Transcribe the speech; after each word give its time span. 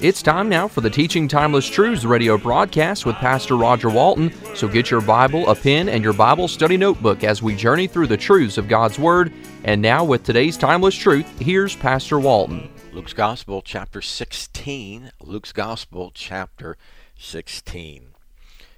It's 0.00 0.22
time 0.22 0.48
now 0.48 0.68
for 0.68 0.80
the 0.80 0.90
Teaching 0.90 1.26
Timeless 1.26 1.66
Truths 1.66 2.04
radio 2.04 2.38
broadcast 2.38 3.04
with 3.04 3.16
Pastor 3.16 3.56
Roger 3.56 3.90
Walton. 3.90 4.32
So 4.54 4.68
get 4.68 4.92
your 4.92 5.00
Bible, 5.00 5.48
a 5.48 5.56
pen, 5.56 5.88
and 5.88 6.04
your 6.04 6.12
Bible 6.12 6.46
study 6.46 6.76
notebook 6.76 7.24
as 7.24 7.42
we 7.42 7.56
journey 7.56 7.88
through 7.88 8.06
the 8.06 8.16
truths 8.16 8.58
of 8.58 8.68
God's 8.68 8.96
Word. 8.96 9.32
And 9.64 9.82
now, 9.82 10.04
with 10.04 10.22
today's 10.22 10.56
Timeless 10.56 10.94
Truth, 10.94 11.40
here's 11.40 11.74
Pastor 11.74 12.20
Walton. 12.20 12.70
Luke's 12.92 13.12
Gospel, 13.12 13.60
chapter 13.60 14.00
16. 14.00 15.10
Luke's 15.20 15.50
Gospel, 15.50 16.12
chapter 16.14 16.76
16. 17.18 18.10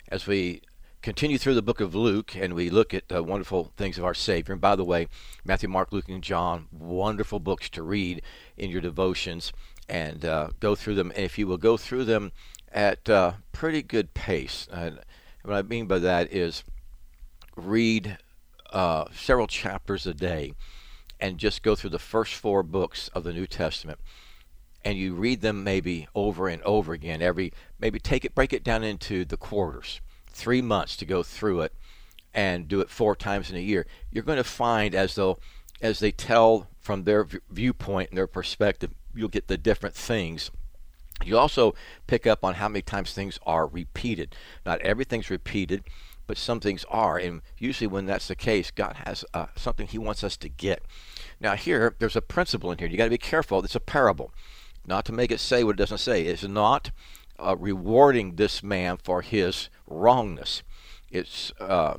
As 0.08 0.26
we 0.26 0.62
continue 1.02 1.36
through 1.36 1.54
the 1.54 1.60
book 1.60 1.80
of 1.80 1.94
Luke 1.94 2.34
and 2.34 2.54
we 2.54 2.70
look 2.70 2.94
at 2.94 3.08
the 3.08 3.22
wonderful 3.22 3.74
things 3.76 3.98
of 3.98 4.06
our 4.06 4.14
Savior, 4.14 4.54
and 4.54 4.60
by 4.60 4.74
the 4.74 4.84
way, 4.86 5.06
Matthew, 5.44 5.68
Mark, 5.68 5.92
Luke, 5.92 6.08
and 6.08 6.22
John, 6.22 6.68
wonderful 6.72 7.40
books 7.40 7.68
to 7.70 7.82
read 7.82 8.22
in 8.56 8.70
your 8.70 8.80
devotions 8.80 9.52
and 9.90 10.24
uh, 10.24 10.48
go 10.60 10.74
through 10.74 10.94
them. 10.94 11.10
And 11.10 11.24
if 11.24 11.36
you 11.36 11.46
will 11.46 11.58
go 11.58 11.76
through 11.76 12.04
them 12.04 12.32
at 12.72 13.10
uh, 13.10 13.32
pretty 13.52 13.82
good 13.82 14.14
pace, 14.14 14.68
and 14.72 15.00
what 15.42 15.56
I 15.56 15.62
mean 15.62 15.86
by 15.86 15.98
that 15.98 16.32
is 16.32 16.62
read 17.56 18.16
uh, 18.72 19.06
several 19.12 19.48
chapters 19.48 20.06
a 20.06 20.14
day 20.14 20.54
and 21.18 21.36
just 21.36 21.62
go 21.62 21.74
through 21.74 21.90
the 21.90 21.98
first 21.98 22.34
four 22.34 22.62
books 22.62 23.08
of 23.08 23.24
the 23.24 23.32
New 23.32 23.46
Testament 23.46 23.98
and 24.84 24.96
you 24.96 25.14
read 25.14 25.40
them 25.40 25.62
maybe 25.62 26.08
over 26.14 26.48
and 26.48 26.62
over 26.62 26.92
again 26.92 27.20
every 27.20 27.52
maybe 27.78 27.98
take 27.98 28.24
it 28.24 28.34
break 28.34 28.52
it 28.52 28.64
down 28.64 28.82
into 28.82 29.24
the 29.24 29.36
quarters 29.36 30.00
three 30.28 30.62
months 30.62 30.96
to 30.96 31.04
go 31.04 31.22
through 31.22 31.60
it 31.60 31.74
and 32.32 32.68
do 32.68 32.80
it 32.80 32.88
four 32.88 33.14
times 33.14 33.50
in 33.50 33.56
a 33.56 33.60
year 33.60 33.86
you're 34.10 34.24
going 34.24 34.38
to 34.38 34.44
find 34.44 34.94
as 34.94 35.14
though 35.16 35.38
as 35.82 35.98
they 35.98 36.12
tell 36.12 36.68
from 36.80 37.04
their 37.04 37.24
v- 37.24 37.38
viewpoint 37.50 38.08
and 38.10 38.16
their 38.16 38.26
perspective 38.26 38.94
you'll 39.14 39.28
get 39.28 39.48
the 39.48 39.58
different 39.58 39.94
things 39.94 40.50
you 41.24 41.36
also 41.36 41.74
pick 42.06 42.26
up 42.26 42.44
on 42.44 42.54
how 42.54 42.68
many 42.68 42.82
times 42.82 43.12
things 43.12 43.38
are 43.44 43.66
repeated 43.66 44.34
not 44.64 44.80
everything's 44.80 45.30
repeated 45.30 45.82
but 46.26 46.38
some 46.38 46.60
things 46.60 46.84
are 46.88 47.18
and 47.18 47.42
usually 47.58 47.88
when 47.88 48.06
that's 48.06 48.28
the 48.28 48.36
case 48.36 48.70
god 48.70 48.96
has 49.04 49.24
uh, 49.34 49.46
something 49.56 49.86
he 49.86 49.98
wants 49.98 50.24
us 50.24 50.36
to 50.36 50.48
get 50.48 50.82
now 51.40 51.54
here 51.54 51.94
there's 51.98 52.16
a 52.16 52.22
principle 52.22 52.70
in 52.70 52.78
here 52.78 52.88
you 52.88 52.96
got 52.96 53.04
to 53.04 53.10
be 53.10 53.18
careful 53.18 53.62
it's 53.62 53.74
a 53.74 53.80
parable 53.80 54.32
not 54.86 55.04
to 55.06 55.12
make 55.12 55.30
it 55.30 55.40
say 55.40 55.64
what 55.64 55.72
it 55.72 55.78
doesn't 55.78 55.98
say. 55.98 56.22
It's 56.22 56.44
not 56.44 56.90
uh, 57.38 57.56
rewarding 57.58 58.36
this 58.36 58.62
man 58.62 58.98
for 59.02 59.22
his 59.22 59.68
wrongness. 59.86 60.62
It's 61.10 61.52
uh, 61.60 61.94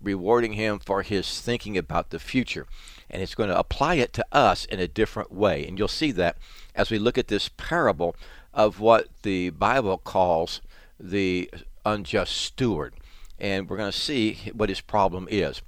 rewarding 0.00 0.54
him 0.54 0.78
for 0.78 1.02
his 1.02 1.40
thinking 1.40 1.76
about 1.76 2.10
the 2.10 2.18
future. 2.18 2.66
And 3.10 3.22
it's 3.22 3.34
going 3.34 3.48
to 3.48 3.58
apply 3.58 3.94
it 3.96 4.12
to 4.14 4.26
us 4.32 4.64
in 4.64 4.80
a 4.80 4.88
different 4.88 5.32
way. 5.32 5.66
And 5.66 5.78
you'll 5.78 5.88
see 5.88 6.12
that 6.12 6.36
as 6.74 6.90
we 6.90 6.98
look 6.98 7.16
at 7.16 7.28
this 7.28 7.48
parable 7.56 8.16
of 8.52 8.80
what 8.80 9.08
the 9.22 9.50
Bible 9.50 9.98
calls 9.98 10.60
the 10.98 11.50
unjust 11.84 12.36
steward. 12.36 12.94
And 13.38 13.68
we're 13.68 13.76
going 13.76 13.92
to 13.92 13.98
see 13.98 14.50
what 14.52 14.70
his 14.70 14.80
problem 14.80 15.28
is. 15.30 15.62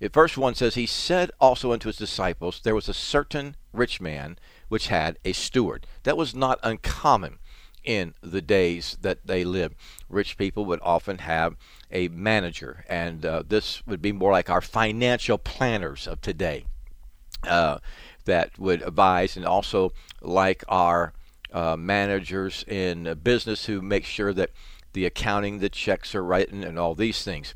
Verse 0.00 0.36
1 0.36 0.54
says, 0.54 0.76
He 0.76 0.86
said 0.86 1.30
also 1.40 1.72
unto 1.72 1.88
his 1.88 1.96
disciples, 1.96 2.60
There 2.62 2.74
was 2.74 2.88
a 2.88 2.94
certain 2.94 3.56
rich 3.72 4.00
man 4.00 4.38
which 4.68 4.88
had 4.88 5.18
a 5.24 5.32
steward. 5.32 5.86
That 6.04 6.16
was 6.16 6.34
not 6.34 6.60
uncommon 6.62 7.38
in 7.82 8.14
the 8.20 8.42
days 8.42 8.96
that 9.00 9.26
they 9.26 9.44
lived. 9.44 9.74
Rich 10.08 10.36
people 10.36 10.64
would 10.66 10.80
often 10.82 11.18
have 11.18 11.56
a 11.90 12.08
manager, 12.08 12.84
and 12.88 13.24
uh, 13.24 13.42
this 13.46 13.84
would 13.86 14.02
be 14.02 14.12
more 14.12 14.30
like 14.30 14.50
our 14.50 14.60
financial 14.60 15.38
planners 15.38 16.06
of 16.06 16.20
today 16.20 16.64
uh, 17.46 17.78
that 18.24 18.58
would 18.58 18.82
advise, 18.82 19.36
and 19.36 19.46
also 19.46 19.92
like 20.20 20.64
our 20.68 21.12
uh, 21.52 21.76
managers 21.76 22.64
in 22.68 23.18
business 23.22 23.66
who 23.66 23.80
make 23.80 24.04
sure 24.04 24.32
that 24.34 24.50
the 24.92 25.06
accounting, 25.06 25.58
the 25.58 25.68
checks 25.68 26.14
are 26.14 26.24
written, 26.24 26.62
and 26.62 26.78
all 26.78 26.94
these 26.94 27.22
things. 27.22 27.54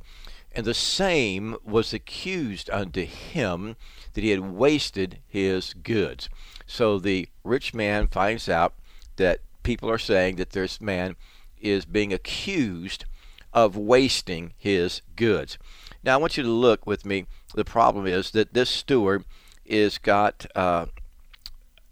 And 0.55 0.67
the 0.67 0.75
same 0.75 1.57
was 1.65 1.95
accused 1.95 2.69
unto 2.71 3.05
him 3.05 3.77
that 4.13 4.23
he 4.23 4.31
had 4.31 4.41
wasted 4.41 5.19
his 5.27 5.73
goods. 5.73 6.29
So 6.67 6.99
the 6.99 7.29
rich 7.43 7.73
man 7.73 8.07
finds 8.07 8.49
out 8.49 8.75
that 9.17 9.41
people 9.63 9.91
are 9.91 9.99
saying 9.99 10.37
that 10.37 10.51
this 10.51 10.81
man 10.81 11.17
is 11.61 11.85
being 11.85 12.13
accused 12.13 13.05
of 13.53 13.77
wasting 13.77 14.53
his 14.57 15.03
goods. 15.17 15.59
Now 16.03 16.15
I 16.15 16.17
want 16.19 16.37
you 16.37 16.43
to 16.43 16.49
look 16.49 16.87
with 16.87 17.07
me. 17.07 17.27
The 17.55 17.65
problem 17.65 18.07
is 18.07 18.31
that 18.33 18.55
this 18.55 18.71
steward 18.71 19.25
is 19.65 19.99
got 19.99 20.47
uh, 20.55 20.87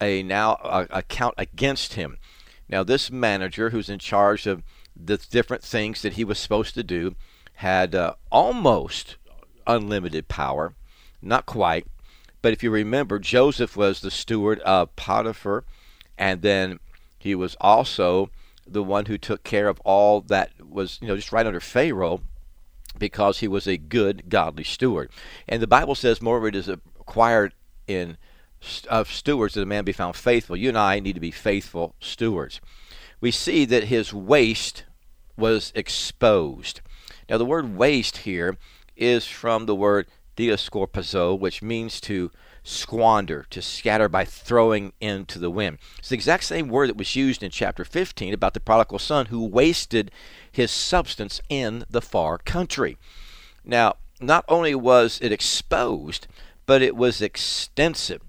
a 0.00 0.22
now 0.22 0.86
a, 0.90 1.02
count 1.02 1.34
against 1.38 1.94
him. 1.94 2.18
Now 2.68 2.82
this 2.82 3.10
manager, 3.10 3.70
who's 3.70 3.88
in 3.88 3.98
charge 3.98 4.46
of 4.46 4.62
the 4.96 5.16
different 5.16 5.62
things 5.62 6.02
that 6.02 6.14
he 6.14 6.24
was 6.24 6.38
supposed 6.38 6.74
to 6.74 6.82
do, 6.82 7.14
had 7.54 7.94
uh, 7.94 8.14
almost 8.30 9.16
unlimited 9.66 10.28
power, 10.28 10.74
not 11.22 11.46
quite, 11.46 11.86
but 12.42 12.52
if 12.52 12.62
you 12.62 12.70
remember, 12.70 13.18
Joseph 13.18 13.76
was 13.76 14.00
the 14.00 14.10
steward 14.10 14.60
of 14.60 14.94
Potiphar, 14.96 15.64
and 16.16 16.42
then 16.42 16.80
he 17.18 17.34
was 17.34 17.56
also 17.60 18.30
the 18.66 18.82
one 18.82 19.06
who 19.06 19.18
took 19.18 19.44
care 19.44 19.68
of 19.68 19.80
all 19.80 20.20
that 20.22 20.52
was, 20.60 20.98
you 21.02 21.08
know, 21.08 21.16
just 21.16 21.32
right 21.32 21.46
under 21.46 21.60
Pharaoh 21.60 22.22
because 22.98 23.38
he 23.40 23.48
was 23.48 23.66
a 23.66 23.76
good, 23.76 24.28
godly 24.28 24.64
steward. 24.64 25.10
And 25.48 25.60
the 25.60 25.66
Bible 25.66 25.94
says, 25.94 26.22
moreover, 26.22 26.48
it 26.48 26.54
is 26.54 26.68
acquired 26.68 27.52
in 27.90 28.16
of 28.88 29.10
stewards 29.10 29.54
that 29.54 29.62
a 29.62 29.66
man 29.66 29.84
be 29.84 29.92
found 29.92 30.16
faithful. 30.16 30.56
You 30.56 30.68
and 30.68 30.78
I 30.78 31.00
need 31.00 31.14
to 31.14 31.20
be 31.20 31.30
faithful 31.30 31.94
stewards. 31.98 32.60
We 33.20 33.30
see 33.30 33.64
that 33.64 33.84
his 33.84 34.12
waste 34.12 34.84
was 35.36 35.72
exposed. 35.74 36.80
Now, 37.28 37.38
the 37.38 37.46
word 37.46 37.76
waste 37.76 38.18
here 38.18 38.58
is 38.96 39.26
from 39.26 39.64
the 39.64 39.74
word 39.74 40.08
diascorpazo, 40.36 41.38
which 41.38 41.62
means 41.62 42.00
to 42.02 42.30
squander, 42.62 43.46
to 43.50 43.62
scatter 43.62 44.08
by 44.08 44.24
throwing 44.24 44.92
into 45.00 45.38
the 45.38 45.50
wind. 45.50 45.78
It's 45.98 46.10
the 46.10 46.14
exact 46.14 46.44
same 46.44 46.68
word 46.68 46.90
that 46.90 46.96
was 46.96 47.16
used 47.16 47.42
in 47.42 47.50
chapter 47.50 47.84
15 47.84 48.34
about 48.34 48.52
the 48.52 48.60
prodigal 48.60 48.98
son 48.98 49.26
who 49.26 49.44
wasted 49.44 50.10
his 50.52 50.70
substance 50.70 51.40
in 51.48 51.84
the 51.88 52.02
far 52.02 52.36
country. 52.38 52.98
Now, 53.64 53.96
not 54.20 54.44
only 54.48 54.74
was 54.74 55.18
it 55.22 55.32
exposed, 55.32 56.26
but 56.66 56.82
it 56.82 56.96
was 56.96 57.20
extensive 57.20 58.22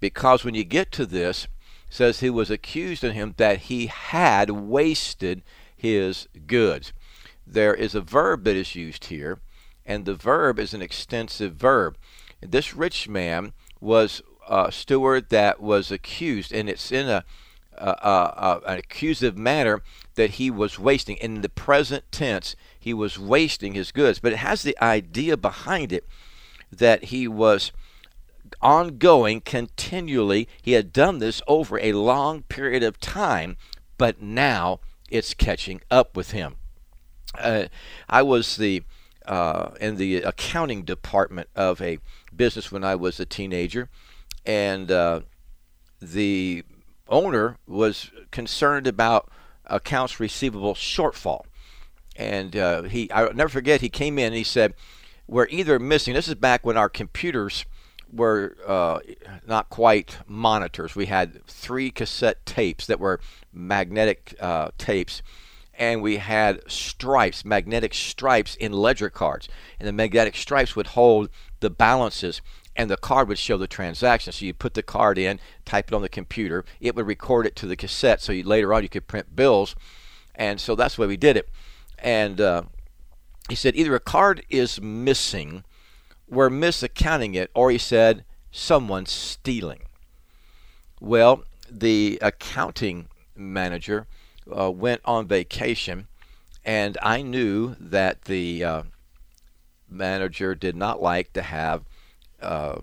because 0.00 0.44
when 0.44 0.54
you 0.54 0.64
get 0.64 0.92
to 0.92 1.06
this, 1.06 1.48
says 1.90 2.20
he 2.20 2.30
was 2.30 2.50
accused 2.50 3.02
of 3.02 3.14
him 3.14 3.34
that 3.38 3.60
he 3.60 3.86
had 3.86 4.50
wasted 4.50 5.42
his 5.74 6.28
goods. 6.46 6.92
There 7.46 7.74
is 7.74 7.94
a 7.94 8.00
verb 8.00 8.44
that 8.44 8.56
is 8.56 8.74
used 8.74 9.06
here 9.06 9.40
and 9.88 10.04
the 10.04 10.14
verb 10.14 10.58
is 10.58 10.74
an 10.74 10.82
extensive 10.82 11.54
verb. 11.54 11.96
This 12.40 12.74
rich 12.74 13.08
man 13.08 13.54
was 13.80 14.22
a 14.48 14.70
steward 14.70 15.30
that 15.30 15.60
was 15.60 15.90
accused, 15.90 16.52
and 16.52 16.68
it's 16.68 16.92
in 16.92 17.08
a, 17.08 17.24
an 17.76 18.78
accusative 18.78 19.38
manner 19.38 19.82
that 20.14 20.32
he 20.32 20.50
was 20.50 20.78
wasting. 20.78 21.16
In 21.16 21.40
the 21.40 21.48
present 21.48 22.04
tense, 22.12 22.54
he 22.78 22.92
was 22.92 23.18
wasting 23.18 23.72
his 23.72 23.90
goods, 23.90 24.18
but 24.18 24.32
it 24.32 24.38
has 24.38 24.62
the 24.62 24.76
idea 24.82 25.36
behind 25.36 25.92
it 25.92 26.06
that 26.70 27.04
he 27.04 27.26
was 27.26 27.72
ongoing, 28.60 29.40
continually. 29.40 30.48
He 30.62 30.72
had 30.72 30.92
done 30.92 31.18
this 31.18 31.42
over 31.46 31.78
a 31.78 31.92
long 31.92 32.42
period 32.42 32.82
of 32.82 33.00
time, 33.00 33.56
but 33.96 34.20
now 34.22 34.80
it's 35.10 35.34
catching 35.34 35.80
up 35.90 36.16
with 36.16 36.32
him. 36.32 36.56
Uh, 37.36 37.66
I 38.08 38.22
was 38.22 38.56
the 38.56 38.82
uh, 39.26 39.72
in 39.80 39.96
the 39.96 40.16
accounting 40.22 40.82
department 40.82 41.48
of 41.54 41.82
a 41.82 41.98
business 42.34 42.72
when 42.72 42.82
I 42.82 42.94
was 42.94 43.20
a 43.20 43.26
teenager, 43.26 43.90
and 44.46 44.90
uh, 44.90 45.20
the 46.00 46.64
owner 47.08 47.58
was 47.66 48.10
concerned 48.30 48.86
about 48.86 49.30
accounts 49.66 50.18
receivable 50.18 50.74
shortfall. 50.74 51.44
And 52.16 52.56
uh, 52.56 52.82
he, 52.82 53.10
I'll 53.10 53.32
never 53.34 53.50
forget, 53.50 53.80
he 53.80 53.88
came 53.88 54.18
in 54.18 54.26
and 54.26 54.34
he 54.34 54.44
said, 54.44 54.74
We're 55.30 55.46
either 55.50 55.78
missing, 55.78 56.14
this 56.14 56.26
is 56.26 56.36
back 56.36 56.64
when 56.64 56.78
our 56.78 56.88
computers 56.88 57.66
were 58.10 58.56
uh, 58.66 59.00
not 59.46 59.68
quite 59.68 60.16
monitors. 60.26 60.96
We 60.96 61.04
had 61.04 61.44
three 61.46 61.90
cassette 61.90 62.46
tapes 62.46 62.86
that 62.86 62.98
were 62.98 63.20
magnetic 63.52 64.34
uh, 64.40 64.70
tapes, 64.78 65.20
and 65.74 66.00
we 66.00 66.16
had 66.16 66.62
stripes, 66.66 67.44
magnetic 67.44 67.92
stripes 67.92 68.54
in 68.56 68.72
ledger 68.72 69.10
cards. 69.10 69.50
And 69.78 69.86
the 69.86 69.92
magnetic 69.92 70.34
stripes 70.34 70.74
would 70.74 70.88
hold 70.88 71.28
the 71.60 71.68
balances, 71.68 72.40
and 72.74 72.90
the 72.90 72.96
card 72.96 73.28
would 73.28 73.38
show 73.38 73.58
the 73.58 73.66
transaction. 73.66 74.32
So 74.32 74.46
you 74.46 74.54
put 74.54 74.72
the 74.72 74.82
card 74.82 75.18
in, 75.18 75.40
type 75.66 75.88
it 75.88 75.94
on 75.94 76.00
the 76.00 76.08
computer, 76.08 76.64
it 76.80 76.96
would 76.96 77.06
record 77.06 77.44
it 77.44 77.54
to 77.56 77.66
the 77.66 77.76
cassette, 77.76 78.22
so 78.22 78.32
you, 78.32 78.44
later 78.44 78.72
on 78.72 78.82
you 78.82 78.88
could 78.88 79.06
print 79.06 79.36
bills. 79.36 79.76
And 80.34 80.58
so 80.58 80.74
that's 80.74 80.96
the 80.96 81.02
way 81.02 81.08
we 81.08 81.18
did 81.18 81.36
it. 81.36 81.50
And 81.98 82.40
uh, 82.40 82.62
he 83.48 83.54
said 83.54 83.76
either 83.76 83.94
a 83.94 84.00
card 84.00 84.42
is 84.50 84.80
missing 84.80 85.64
we're 86.28 86.50
misaccounting 86.50 87.34
it, 87.34 87.50
or 87.54 87.70
he 87.70 87.78
said, 87.78 88.24
someone's 88.50 89.10
stealing. 89.10 89.80
Well, 91.00 91.44
the 91.70 92.18
accounting 92.20 93.08
manager 93.34 94.06
uh, 94.50 94.70
went 94.70 95.00
on 95.04 95.26
vacation, 95.26 96.08
and 96.64 96.98
I 97.02 97.22
knew 97.22 97.76
that 97.80 98.22
the 98.22 98.64
uh, 98.64 98.82
manager 99.88 100.54
did 100.54 100.76
not 100.76 101.00
like 101.00 101.32
to 101.32 101.42
have 101.42 101.84
uh, 102.42 102.80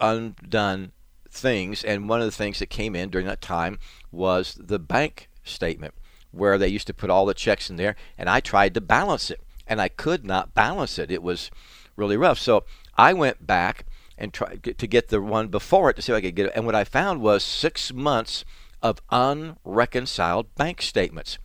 undone 0.00 0.92
things. 1.30 1.84
And 1.84 2.08
one 2.08 2.20
of 2.20 2.26
the 2.26 2.32
things 2.32 2.58
that 2.58 2.66
came 2.66 2.94
in 2.94 3.10
during 3.10 3.26
that 3.26 3.40
time 3.40 3.78
was 4.10 4.58
the 4.58 4.78
bank 4.78 5.28
statement, 5.44 5.94
where 6.32 6.58
they 6.58 6.68
used 6.68 6.86
to 6.88 6.94
put 6.94 7.10
all 7.10 7.24
the 7.24 7.34
checks 7.34 7.70
in 7.70 7.76
there, 7.76 7.96
and 8.18 8.28
I 8.28 8.40
tried 8.40 8.74
to 8.74 8.80
balance 8.80 9.30
it, 9.30 9.40
and 9.68 9.80
I 9.80 9.88
could 9.88 10.24
not 10.24 10.54
balance 10.54 10.98
it. 10.98 11.10
It 11.10 11.22
was 11.22 11.50
really 11.96 12.16
rough. 12.16 12.38
So 12.38 12.64
I 12.96 13.12
went 13.12 13.46
back 13.46 13.84
and 14.16 14.32
tried 14.32 14.74
to 14.76 14.86
get 14.86 15.08
the 15.08 15.20
one 15.20 15.48
before 15.48 15.90
it 15.90 15.96
to 15.96 16.02
see 16.02 16.12
if 16.12 16.16
I 16.16 16.20
could 16.20 16.34
get 16.34 16.46
it. 16.46 16.52
And 16.54 16.66
what 16.66 16.74
I 16.74 16.84
found 16.84 17.20
was 17.20 17.44
six 17.44 17.92
months 17.92 18.44
of 18.82 19.00
unreconciled 19.10 20.54
bank 20.54 20.82
statements. 20.82 21.38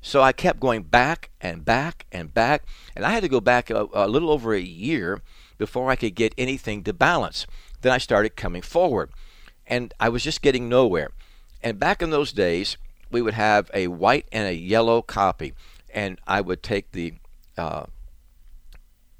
So 0.00 0.20
I 0.20 0.32
kept 0.32 0.60
going 0.60 0.82
back 0.82 1.30
and 1.40 1.64
back 1.64 2.06
and 2.12 2.32
back, 2.32 2.64
and 2.94 3.06
I 3.06 3.10
had 3.10 3.22
to 3.22 3.28
go 3.28 3.40
back 3.40 3.70
a, 3.70 3.88
a 3.94 4.06
little 4.06 4.30
over 4.30 4.52
a 4.52 4.60
year 4.60 5.22
before 5.56 5.90
I 5.90 5.96
could 5.96 6.14
get 6.14 6.34
anything 6.36 6.84
to 6.84 6.92
balance. 6.92 7.46
Then 7.80 7.92
I 7.92 7.98
started 7.98 8.36
coming 8.36 8.60
forward, 8.60 9.10
and 9.66 9.94
I 9.98 10.10
was 10.10 10.22
just 10.22 10.42
getting 10.42 10.68
nowhere. 10.68 11.10
And 11.62 11.80
back 11.80 12.02
in 12.02 12.10
those 12.10 12.32
days, 12.32 12.76
we 13.10 13.22
would 13.22 13.34
have 13.34 13.70
a 13.72 13.88
white 13.88 14.26
and 14.30 14.46
a 14.46 14.54
yellow 14.54 15.00
copy, 15.00 15.54
and 15.92 16.20
I 16.26 16.42
would 16.42 16.62
take 16.62 16.92
the 16.92 17.14
uh, 17.56 17.84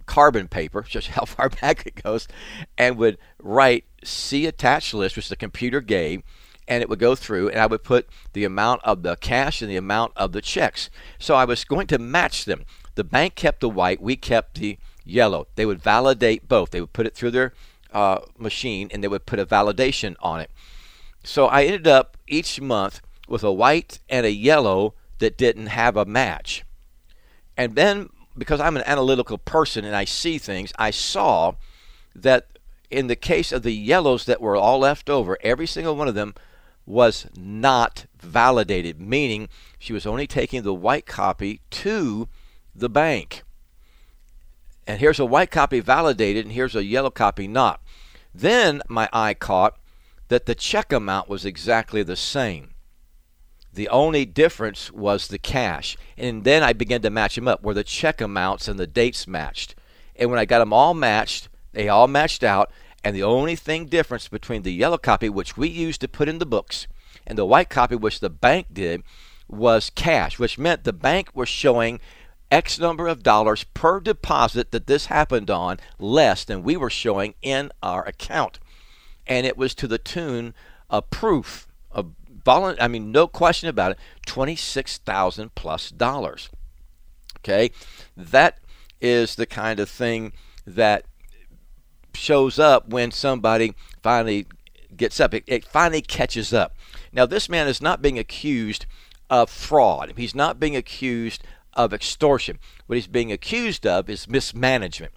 carbon 0.07 0.49
paper, 0.49 0.83
just 0.89 1.09
how 1.09 1.25
far 1.25 1.49
back 1.49 1.87
it 1.87 2.03
goes, 2.03 2.29
and 2.77 2.97
would 2.97 3.19
write 3.43 3.85
see 4.03 4.47
attached 4.47 4.95
list, 4.95 5.17
which 5.17 5.29
the 5.29 5.37
computer 5.37 5.81
gave, 5.81 6.23
and 6.67 6.83
it 6.83 6.89
would 6.89 6.99
go 6.99 7.15
through, 7.15 7.49
and 7.49 7.59
I 7.59 7.67
would 7.67 7.85
put 7.85 8.09
the 8.33 8.45
amount 8.45 8.83
of 8.85 9.03
the 9.03 9.17
cash 9.17 9.61
and 9.61 9.71
the 9.71 9.77
amount 9.77 10.13
of 10.17 10.33
the 10.33 10.43
checks. 10.43 10.91
So 11.19 11.35
I 11.35 11.45
was 11.45 11.65
going 11.65 11.87
to 11.89 11.99
match 11.99 12.45
them. 12.45 12.65
The 12.95 13.05
bank 13.05 13.35
kept 13.35 13.61
the 13.61 13.69
white, 13.69 14.01
we 14.01 14.17
kept 14.17 14.59
the 14.59 14.79
yellow. 15.05 15.47
They 15.57 15.67
would 15.67 15.83
validate 15.83 16.49
both. 16.49 16.71
They 16.71 16.81
would 16.81 16.93
put 16.93 17.07
it 17.07 17.15
through 17.15 17.33
their 17.33 17.53
uh, 17.93 18.21
machine, 18.39 18.89
and 18.93 19.03
they 19.03 19.09
would 19.09 19.27
put 19.27 19.39
a 19.39 19.47
validation 19.47 20.17
on 20.21 20.41
it. 20.41 20.51
So 21.23 21.47
I 21.47 21.65
ended 21.65 21.87
up 21.87 22.17
each 22.27 22.61
month 22.61 23.01
with 23.29 23.43
a 23.43 23.53
white 23.53 24.01
and 24.09 24.27
a 24.27 24.33
yellow 24.33 24.95
that 25.19 25.39
didn't 25.39 25.67
have 25.67 25.97
a 25.97 26.05
match. 26.05 26.65
And 27.57 27.77
then 27.77 28.11
because 28.37 28.61
I'm 28.61 28.77
an 28.77 28.85
analytical 28.87 29.39
person 29.39 29.85
and 29.85 29.95
I 29.95 30.05
see 30.05 30.39
things, 30.39 30.73
I 30.79 30.91
saw 30.91 31.55
that 32.15 32.47
in 32.91 33.07
the 33.07 33.17
case 33.17 33.53
of 33.53 33.63
the 33.63 33.73
yellows 33.73 34.25
that 34.27 34.41
were 34.41 34.57
all 34.57 34.81
left 34.81 35.11
over, 35.11 35.39
every 35.43 35.67
single 35.67 35.97
one 35.97 36.09
of 36.09 36.15
them 36.15 36.35
was 36.87 37.27
not 37.37 38.07
validated, 38.21 39.01
meaning 39.01 39.49
she 39.79 39.93
was 39.93 40.07
only 40.07 40.27
taking 40.27 40.63
the 40.63 40.75
white 40.75 41.07
copy 41.07 41.61
to 41.71 42.29
the 42.75 42.91
bank. 42.91 43.43
And 44.87 45.01
here's 45.01 45.19
a 45.19 45.25
white 45.25 45.51
copy 45.51 45.81
validated, 45.81 46.45
and 46.45 46.53
here's 46.53 46.77
a 46.77 46.85
yellow 46.85 47.11
copy 47.11 47.49
not. 47.49 47.81
Then 48.35 48.83
my 48.89 49.09
eye 49.13 49.35
caught 49.35 49.79
that 50.29 50.47
the 50.47 50.55
check 50.55 50.93
amount 50.93 51.29
was 51.29 51.45
exactly 51.45 52.03
the 52.03 52.17
same. 52.17 52.74
The 53.75 53.89
only 53.89 54.25
difference 54.25 54.93
was 54.93 55.29
the 55.29 55.39
cash. 55.39 55.97
And 56.17 56.45
then 56.45 56.63
I 56.63 56.73
began 56.73 57.03
to 57.03 57.11
match 57.11 57.35
them 57.35 57.49
up 57.49 57.63
where 57.63 57.75
the 57.75 57.85
check 57.85 58.21
amounts 58.21 58.69
and 58.69 58.79
the 58.79 58.87
dates 58.87 59.27
matched. 59.27 59.75
And 60.17 60.31
when 60.31 60.39
I 60.39 60.45
got 60.45 60.61
them 60.61 60.73
all 60.73 60.95
matched, 60.95 61.49
they 61.73 61.89
all 61.89 62.07
matched 62.07 62.45
out. 62.45 62.71
And 63.03 63.15
the 63.15 63.25
only 63.25 63.57
thing 63.57 63.87
difference 63.87 64.29
between 64.29 64.63
the 64.63 64.73
yellow 64.73 64.97
copy, 64.97 65.29
which 65.29 65.57
we 65.57 65.69
used 65.69 66.01
to 66.03 66.09
put 66.09 66.29
in 66.29 66.39
the 66.39 66.47
books, 66.47 66.87
and 67.27 67.37
the 67.37 67.45
white 67.45 67.69
copy, 67.69 67.97
which 67.97 68.21
the 68.21 68.31
bank 68.31 68.69
did, 68.73 69.03
was 69.49 69.91
cash, 69.91 70.39
which 70.39 70.59
meant 70.59 70.85
the 70.85 70.93
bank 70.93 71.29
was 71.35 71.49
showing 71.49 72.01
X 72.51 72.79
number 72.79 73.09
of 73.09 73.23
dollars 73.23 73.65
per 73.65 74.01
deposit 74.01 74.71
that 74.71 74.87
this 74.87 75.07
happened 75.07 75.51
on 75.51 75.81
less 75.99 76.45
than 76.45 76.63
we 76.63 76.77
were 76.77 76.91
showing 76.91 77.35
in 77.43 77.73
our 77.83 78.07
account. 78.07 78.61
And 79.27 79.47
it 79.47 79.57
was 79.57 79.75
to 79.77 79.89
the 79.89 79.99
tune 79.99 80.55
of 80.89 81.11
proof 81.11 81.67
of 81.91 82.13
I 82.47 82.89
mean, 82.89 83.13
no 83.13 83.27
question 83.27 83.69
about 83.69 83.93
it, 83.93 83.99
twenty-six 84.27 84.99
thousand 84.99 85.55
plus 85.55 85.91
dollars. 85.91 86.51
Okay, 87.39 87.71
that 88.17 88.59
is 89.01 89.35
the 89.35 89.47
kind 89.47 89.81
of 89.81 89.89
thing 89.89 90.33
that 90.67 91.05
shows 92.15 92.59
up 92.59 92.89
when 92.89 93.11
somebody 93.11 93.75
finally 94.03 94.47
gets 94.97 95.21
up. 95.21 95.35
It, 95.35 95.45
it 95.47 95.65
finally 95.65 96.03
catches 96.03 96.53
up. 96.53 96.75
Now, 97.13 97.27
this 97.27 97.49
man 97.49 97.69
is 97.69 97.83
not 97.83 98.03
being 98.03 98.19
accused 98.19 98.87
of 99.31 99.51
fraud. 99.51 100.15
He's 100.17 100.35
not 100.35 100.61
being 100.61 100.77
accused 100.77 101.43
of 101.73 101.93
extortion. 101.93 102.59
What 102.87 102.97
he's 102.97 103.07
being 103.07 103.33
accused 103.33 103.87
of 103.87 104.09
is 104.09 104.29
mismanagement. 104.29 105.13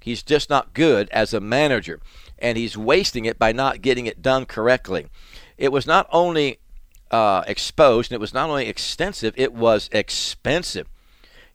He's 0.00 0.22
just 0.22 0.48
not 0.48 0.74
good 0.74 1.10
as 1.10 1.34
a 1.34 1.40
manager, 1.40 2.00
and 2.38 2.56
he's 2.56 2.76
wasting 2.76 3.26
it 3.26 3.38
by 3.38 3.52
not 3.52 3.82
getting 3.82 4.06
it 4.06 4.22
done 4.22 4.46
correctly. 4.46 5.08
It 5.58 5.72
was 5.72 5.86
not 5.86 6.08
only 6.10 6.59
uh, 7.10 7.42
exposed, 7.46 8.10
and 8.10 8.16
it 8.16 8.20
was 8.20 8.34
not 8.34 8.48
only 8.48 8.66
extensive, 8.66 9.34
it 9.36 9.52
was 9.52 9.88
expensive. 9.92 10.86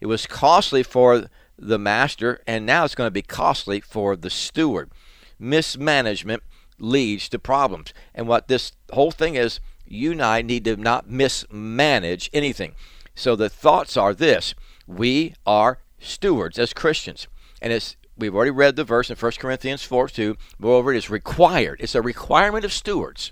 It 0.01 0.07
was 0.07 0.27
costly 0.27 0.83
for 0.83 1.29
the 1.57 1.79
master, 1.79 2.41
and 2.45 2.65
now 2.65 2.83
it's 2.83 2.95
going 2.95 3.07
to 3.07 3.11
be 3.11 3.21
costly 3.21 3.79
for 3.79 4.15
the 4.15 4.29
steward. 4.29 4.91
Mismanagement 5.39 6.43
leads 6.79 7.29
to 7.29 7.39
problems. 7.39 7.93
And 8.13 8.27
what 8.27 8.47
this 8.47 8.73
whole 8.91 9.11
thing 9.11 9.35
is, 9.35 9.59
you 9.85 10.11
and 10.11 10.21
I 10.21 10.41
need 10.41 10.65
to 10.65 10.75
not 10.75 11.09
mismanage 11.09 12.29
anything. 12.33 12.73
So 13.13 13.35
the 13.35 13.49
thoughts 13.49 13.95
are 13.95 14.13
this 14.13 14.53
we 14.87 15.33
are 15.45 15.79
stewards 15.99 16.59
as 16.59 16.73
Christians. 16.73 17.27
And 17.61 17.71
it's 17.71 17.95
we've 18.17 18.35
already 18.35 18.51
read 18.51 18.75
the 18.75 18.83
verse 18.83 19.09
in 19.09 19.15
1 19.15 19.31
Corinthians 19.39 19.83
4 19.83 20.09
2. 20.09 20.37
Moreover, 20.59 20.93
it 20.93 20.97
is 20.97 21.09
required. 21.09 21.79
It's 21.79 21.95
a 21.95 22.01
requirement 22.01 22.65
of 22.65 22.73
stewards 22.73 23.31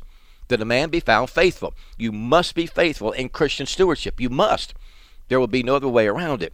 that 0.54 0.62
a 0.62 0.66
man 0.66 0.90
be 0.90 1.00
found 1.00 1.32
faithful. 1.32 1.74
You 1.98 2.12
must 2.12 2.54
be 2.54 2.68
faithful 2.68 3.12
in 3.12 3.30
Christian 3.30 3.66
stewardship. 3.66 4.22
You 4.22 4.30
must. 4.30 4.76
There 5.28 5.40
will 5.40 5.48
be 5.48 5.64
no 5.64 5.76
other 5.76 5.88
way 5.88 6.08
around 6.08 6.44
it. 6.44 6.54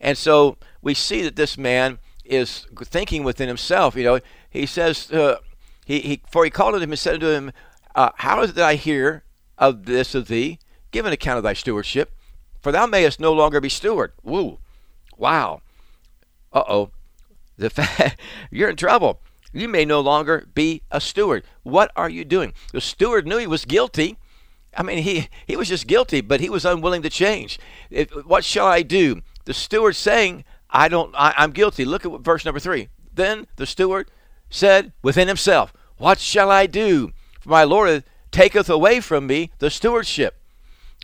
And 0.00 0.18
so 0.18 0.56
we 0.82 0.92
see 0.92 1.22
that 1.22 1.36
this 1.36 1.56
man 1.56 1.98
is 2.24 2.66
thinking 2.82 3.22
within 3.22 3.46
himself. 3.46 3.94
You 3.94 4.04
know, 4.04 4.20
he 4.50 4.66
says, 4.66 5.12
uh, 5.12 5.36
he, 5.86 6.00
he, 6.00 6.22
for 6.28 6.44
he 6.44 6.50
called 6.50 6.74
him 6.82 6.90
and 6.90 6.98
said 6.98 7.20
to 7.20 7.30
him, 7.30 7.52
uh, 7.94 8.10
How 8.16 8.42
is 8.42 8.50
it 8.50 8.56
that 8.56 8.64
I 8.64 8.74
hear 8.74 9.22
of 9.56 9.84
this 9.84 10.16
of 10.16 10.26
thee? 10.26 10.58
Give 10.90 11.06
an 11.06 11.12
account 11.12 11.38
of 11.38 11.44
thy 11.44 11.52
stewardship, 11.52 12.12
for 12.60 12.72
thou 12.72 12.86
mayest 12.86 13.20
no 13.20 13.32
longer 13.32 13.60
be 13.60 13.68
steward. 13.68 14.12
Woo. 14.24 14.58
Wow. 15.16 15.62
Uh 16.52 16.64
oh. 16.68 16.90
The 17.56 18.14
you're 18.50 18.70
in 18.70 18.76
trouble 18.76 19.20
you 19.52 19.68
may 19.68 19.84
no 19.84 20.00
longer 20.00 20.46
be 20.54 20.82
a 20.90 21.00
steward. 21.00 21.44
What 21.62 21.90
are 21.96 22.08
you 22.08 22.24
doing? 22.24 22.52
The 22.72 22.80
steward 22.80 23.26
knew 23.26 23.38
he 23.38 23.46
was 23.46 23.64
guilty. 23.64 24.18
I 24.76 24.82
mean, 24.82 24.98
he, 24.98 25.28
he 25.46 25.56
was 25.56 25.68
just 25.68 25.86
guilty, 25.86 26.20
but 26.20 26.40
he 26.40 26.50
was 26.50 26.64
unwilling 26.64 27.02
to 27.02 27.10
change. 27.10 27.58
What 28.24 28.44
shall 28.44 28.66
I 28.66 28.82
do? 28.82 29.22
The 29.44 29.54
steward 29.54 29.96
saying, 29.96 30.44
I 30.70 30.88
don't, 30.88 31.14
I, 31.16 31.34
I'm 31.36 31.52
guilty. 31.52 31.84
Look 31.84 32.04
at 32.04 32.20
verse 32.20 32.44
number 32.44 32.60
three. 32.60 32.88
Then 33.12 33.46
the 33.56 33.66
steward 33.66 34.10
said 34.50 34.92
within 35.02 35.28
himself, 35.28 35.72
What 35.96 36.18
shall 36.18 36.50
I 36.50 36.66
do? 36.66 37.12
For 37.40 37.48
my 37.48 37.64
Lord 37.64 38.04
taketh 38.30 38.68
away 38.68 39.00
from 39.00 39.26
me 39.26 39.50
the 39.58 39.70
stewardship. 39.70 40.40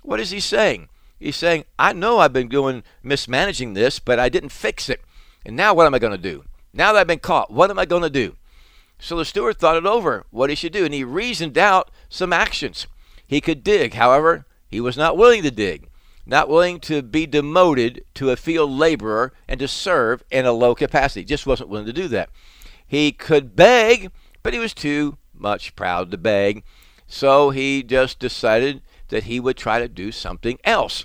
What 0.02 0.20
is 0.20 0.30
he 0.30 0.40
saying? 0.40 0.88
He's 1.18 1.36
saying, 1.36 1.64
I 1.78 1.94
know 1.94 2.18
I've 2.18 2.32
been 2.32 2.48
doing 2.48 2.82
mismanaging 3.02 3.72
this, 3.72 3.98
but 3.98 4.18
I 4.18 4.28
didn't 4.28 4.50
fix 4.50 4.90
it. 4.90 5.00
And 5.46 5.56
now 5.56 5.72
what 5.72 5.86
am 5.86 5.94
I 5.94 5.98
going 5.98 6.12
to 6.12 6.18
do? 6.18 6.44
Now 6.76 6.92
that 6.92 6.98
I've 6.98 7.06
been 7.06 7.20
caught, 7.20 7.52
what 7.52 7.70
am 7.70 7.78
I 7.78 7.84
going 7.84 8.02
to 8.02 8.10
do? 8.10 8.36
So 8.98 9.16
the 9.16 9.24
steward 9.24 9.58
thought 9.58 9.76
it 9.76 9.86
over, 9.86 10.26
what 10.30 10.50
he 10.50 10.56
should 10.56 10.72
do, 10.72 10.84
and 10.84 10.92
he 10.92 11.04
reasoned 11.04 11.56
out 11.56 11.90
some 12.08 12.32
actions. 12.32 12.88
He 13.26 13.40
could 13.40 13.62
dig. 13.62 13.94
However, 13.94 14.44
he 14.66 14.80
was 14.80 14.96
not 14.96 15.16
willing 15.16 15.44
to 15.44 15.52
dig, 15.52 15.88
not 16.26 16.48
willing 16.48 16.80
to 16.80 17.00
be 17.00 17.26
demoted 17.26 18.04
to 18.14 18.30
a 18.30 18.36
field 18.36 18.72
laborer 18.72 19.32
and 19.46 19.60
to 19.60 19.68
serve 19.68 20.24
in 20.30 20.46
a 20.46 20.52
low 20.52 20.74
capacity. 20.74 21.24
Just 21.24 21.46
wasn't 21.46 21.68
willing 21.68 21.86
to 21.86 21.92
do 21.92 22.08
that. 22.08 22.28
He 22.86 23.12
could 23.12 23.54
beg, 23.54 24.10
but 24.42 24.52
he 24.52 24.58
was 24.58 24.74
too 24.74 25.16
much 25.32 25.76
proud 25.76 26.10
to 26.10 26.18
beg. 26.18 26.64
So 27.06 27.50
he 27.50 27.82
just 27.84 28.18
decided 28.18 28.82
that 29.08 29.24
he 29.24 29.38
would 29.38 29.56
try 29.56 29.78
to 29.78 29.88
do 29.88 30.10
something 30.10 30.58
else. 30.64 31.04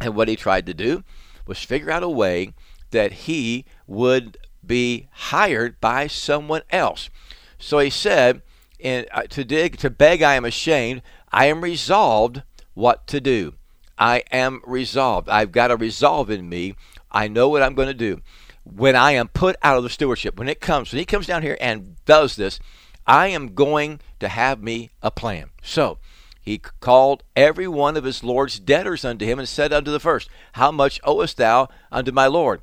And 0.00 0.16
what 0.16 0.28
he 0.28 0.36
tried 0.36 0.66
to 0.66 0.74
do 0.74 1.04
was 1.46 1.62
figure 1.62 1.90
out 1.90 2.02
a 2.02 2.08
way 2.08 2.54
that 2.90 3.12
he 3.12 3.64
would 3.86 4.36
be 4.64 5.08
hired 5.12 5.80
by 5.80 6.06
someone 6.06 6.62
else. 6.70 7.10
So 7.58 7.78
he 7.78 7.90
said, 7.90 8.42
in, 8.78 9.06
uh, 9.12 9.22
to 9.24 9.44
dig 9.44 9.76
to 9.78 9.90
beg 9.90 10.22
I 10.22 10.34
am 10.34 10.44
ashamed. 10.44 11.02
I 11.30 11.46
am 11.46 11.62
resolved 11.62 12.42
what 12.74 13.06
to 13.08 13.20
do. 13.20 13.54
I 13.98 14.24
am 14.32 14.62
resolved. 14.66 15.28
I've 15.28 15.52
got 15.52 15.70
a 15.70 15.76
resolve 15.76 16.30
in 16.30 16.48
me. 16.48 16.74
I 17.12 17.28
know 17.28 17.48
what 17.48 17.62
I'm 17.62 17.74
going 17.74 17.88
to 17.88 17.94
do. 17.94 18.22
When 18.64 18.96
I 18.96 19.12
am 19.12 19.28
put 19.28 19.56
out 19.62 19.76
of 19.76 19.82
the 19.82 19.90
stewardship, 19.90 20.38
when 20.38 20.48
it 20.48 20.60
comes, 20.60 20.92
when 20.92 20.98
he 20.98 21.04
comes 21.04 21.26
down 21.26 21.42
here 21.42 21.58
and 21.60 21.96
does 22.06 22.36
this, 22.36 22.58
I 23.06 23.28
am 23.28 23.54
going 23.54 24.00
to 24.20 24.28
have 24.28 24.62
me 24.62 24.90
a 25.02 25.10
plan. 25.10 25.50
So 25.62 25.98
he 26.40 26.58
called 26.58 27.22
every 27.36 27.68
one 27.68 27.96
of 27.96 28.04
his 28.04 28.24
Lord's 28.24 28.58
debtors 28.58 29.04
unto 29.04 29.26
him 29.26 29.38
and 29.38 29.48
said 29.48 29.72
unto 29.72 29.90
the 29.90 30.00
first, 30.00 30.30
How 30.52 30.70
much 30.70 31.00
owest 31.04 31.36
thou 31.36 31.68
unto 31.92 32.12
my 32.12 32.26
Lord? 32.26 32.62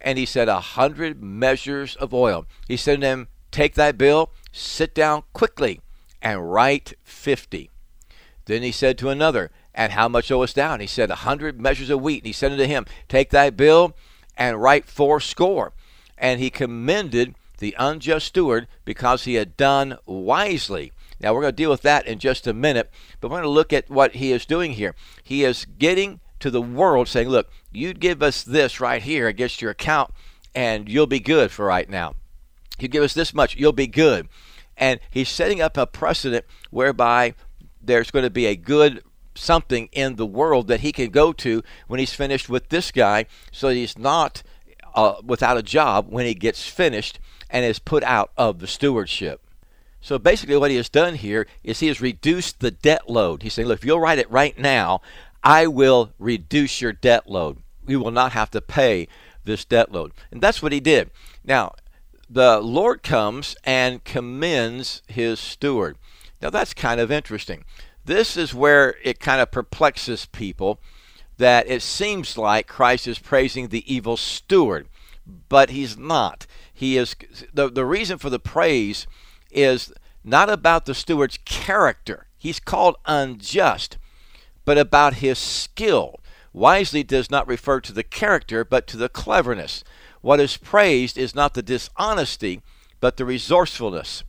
And 0.00 0.18
he 0.18 0.26
said, 0.26 0.48
A 0.48 0.60
hundred 0.60 1.22
measures 1.22 1.96
of 1.96 2.14
oil. 2.14 2.46
He 2.66 2.76
said 2.76 3.00
to 3.00 3.06
him, 3.06 3.28
Take 3.50 3.74
thy 3.74 3.92
bill, 3.92 4.30
sit 4.52 4.94
down 4.94 5.24
quickly, 5.32 5.80
and 6.20 6.52
write 6.52 6.94
fifty. 7.02 7.70
Then 8.44 8.62
he 8.62 8.72
said 8.72 8.98
to 8.98 9.10
another, 9.10 9.50
And 9.74 9.92
how 9.92 10.08
much 10.08 10.30
owest 10.30 10.54
thou? 10.54 10.72
And 10.72 10.82
he 10.82 10.88
said, 10.88 11.10
A 11.10 11.16
hundred 11.16 11.60
measures 11.60 11.90
of 11.90 12.00
wheat. 12.00 12.22
And 12.22 12.26
he 12.26 12.32
said 12.32 12.52
unto 12.52 12.64
him, 12.64 12.86
Take 13.08 13.30
thy 13.30 13.50
bill, 13.50 13.94
and 14.36 14.60
write 14.60 14.86
fourscore. 14.86 15.72
And 16.16 16.40
he 16.40 16.50
commended 16.50 17.34
the 17.58 17.74
unjust 17.78 18.26
steward 18.26 18.68
because 18.84 19.24
he 19.24 19.34
had 19.34 19.56
done 19.56 19.98
wisely. 20.06 20.92
Now, 21.20 21.34
we're 21.34 21.42
going 21.42 21.52
to 21.52 21.56
deal 21.56 21.70
with 21.70 21.82
that 21.82 22.06
in 22.06 22.20
just 22.20 22.46
a 22.46 22.54
minute, 22.54 22.90
but 23.20 23.28
we're 23.28 23.38
going 23.38 23.42
to 23.42 23.48
look 23.48 23.72
at 23.72 23.90
what 23.90 24.14
he 24.14 24.30
is 24.30 24.46
doing 24.46 24.72
here. 24.72 24.94
He 25.22 25.44
is 25.44 25.64
getting 25.64 26.20
to 26.40 26.50
the 26.50 26.62
world 26.62 27.08
saying, 27.08 27.28
Look, 27.28 27.50
you 27.72 27.94
give 27.94 28.22
us 28.22 28.42
this 28.42 28.80
right 28.80 29.02
here 29.02 29.28
against 29.28 29.60
your 29.60 29.70
account, 29.70 30.12
and 30.54 30.88
you'll 30.88 31.06
be 31.06 31.20
good 31.20 31.50
for 31.50 31.64
right 31.64 31.88
now. 31.88 32.14
You 32.78 32.88
give 32.88 33.02
us 33.02 33.14
this 33.14 33.34
much, 33.34 33.56
you'll 33.56 33.72
be 33.72 33.86
good. 33.86 34.28
And 34.76 35.00
he's 35.10 35.28
setting 35.28 35.60
up 35.60 35.76
a 35.76 35.86
precedent 35.86 36.44
whereby 36.70 37.34
there's 37.80 38.10
going 38.10 38.24
to 38.24 38.30
be 38.30 38.46
a 38.46 38.56
good 38.56 39.02
something 39.34 39.88
in 39.92 40.16
the 40.16 40.26
world 40.26 40.68
that 40.68 40.80
he 40.80 40.92
can 40.92 41.10
go 41.10 41.32
to 41.32 41.62
when 41.86 42.00
he's 42.00 42.12
finished 42.12 42.48
with 42.48 42.68
this 42.68 42.90
guy 42.90 43.24
so 43.52 43.68
he's 43.68 43.96
not 43.96 44.42
uh, 44.94 45.14
without 45.24 45.56
a 45.56 45.62
job 45.62 46.06
when 46.08 46.26
he 46.26 46.34
gets 46.34 46.68
finished 46.68 47.20
and 47.50 47.64
is 47.64 47.78
put 47.78 48.02
out 48.02 48.32
of 48.36 48.58
the 48.58 48.66
stewardship. 48.66 49.40
So 50.00 50.18
basically, 50.18 50.56
what 50.56 50.70
he 50.70 50.76
has 50.76 50.88
done 50.88 51.14
here 51.14 51.46
is 51.64 51.80
he 51.80 51.88
has 51.88 52.00
reduced 52.00 52.60
the 52.60 52.70
debt 52.70 53.10
load. 53.10 53.42
He's 53.42 53.54
saying, 53.54 53.68
look, 53.68 53.80
if 53.80 53.84
you'll 53.84 54.00
write 54.00 54.18
it 54.18 54.30
right 54.30 54.56
now, 54.56 55.00
I 55.42 55.66
will 55.66 56.12
reduce 56.18 56.80
your 56.80 56.92
debt 56.92 57.28
load. 57.28 57.58
You 57.86 58.00
will 58.00 58.10
not 58.10 58.32
have 58.32 58.50
to 58.52 58.60
pay 58.60 59.08
this 59.44 59.64
debt 59.64 59.90
load. 59.92 60.12
And 60.30 60.40
that's 60.40 60.62
what 60.62 60.72
he 60.72 60.80
did. 60.80 61.10
Now, 61.44 61.74
the 62.28 62.60
Lord 62.60 63.02
comes 63.02 63.56
and 63.64 64.04
commends 64.04 65.02
his 65.06 65.40
steward. 65.40 65.96
Now, 66.42 66.50
that's 66.50 66.74
kind 66.74 67.00
of 67.00 67.10
interesting. 67.10 67.64
This 68.04 68.36
is 68.36 68.54
where 68.54 68.94
it 69.02 69.20
kind 69.20 69.40
of 69.40 69.50
perplexes 69.50 70.26
people 70.26 70.80
that 71.38 71.68
it 71.68 71.82
seems 71.82 72.36
like 72.36 72.66
Christ 72.66 73.06
is 73.06 73.18
praising 73.18 73.68
the 73.68 73.92
evil 73.92 74.16
steward, 74.16 74.88
but 75.48 75.70
he's 75.70 75.96
not. 75.96 76.46
He 76.72 76.96
is 76.96 77.14
the, 77.52 77.68
the 77.70 77.84
reason 77.84 78.18
for 78.18 78.30
the 78.30 78.38
praise 78.38 79.06
is 79.50 79.92
not 80.24 80.50
about 80.50 80.86
the 80.86 80.94
steward's 80.94 81.38
character. 81.44 82.26
He's 82.36 82.60
called 82.60 82.96
unjust, 83.06 83.97
but 84.68 84.76
about 84.76 85.14
his 85.14 85.38
skill. 85.38 86.20
Wisely 86.52 87.02
does 87.02 87.30
not 87.30 87.48
refer 87.48 87.80
to 87.80 87.90
the 87.90 88.02
character, 88.02 88.66
but 88.66 88.86
to 88.86 88.98
the 88.98 89.08
cleverness. 89.08 89.82
What 90.20 90.40
is 90.40 90.58
praised 90.58 91.16
is 91.16 91.34
not 91.34 91.54
the 91.54 91.62
dishonesty, 91.62 92.60
but 93.00 93.16
the 93.16 93.24
resourcefulness. 93.24 94.24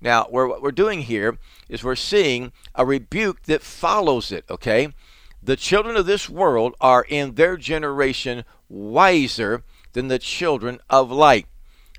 Now, 0.00 0.24
what 0.30 0.62
we're 0.62 0.72
doing 0.72 1.02
here 1.02 1.36
is 1.68 1.84
we're 1.84 1.96
seeing 1.96 2.50
a 2.74 2.86
rebuke 2.86 3.42
that 3.42 3.60
follows 3.60 4.32
it, 4.32 4.46
okay? 4.48 4.94
The 5.42 5.54
children 5.54 5.98
of 5.98 6.06
this 6.06 6.30
world 6.30 6.74
are 6.80 7.04
in 7.06 7.34
their 7.34 7.58
generation 7.58 8.44
wiser 8.70 9.64
than 9.92 10.08
the 10.08 10.18
children 10.18 10.80
of 10.88 11.10
light. 11.10 11.44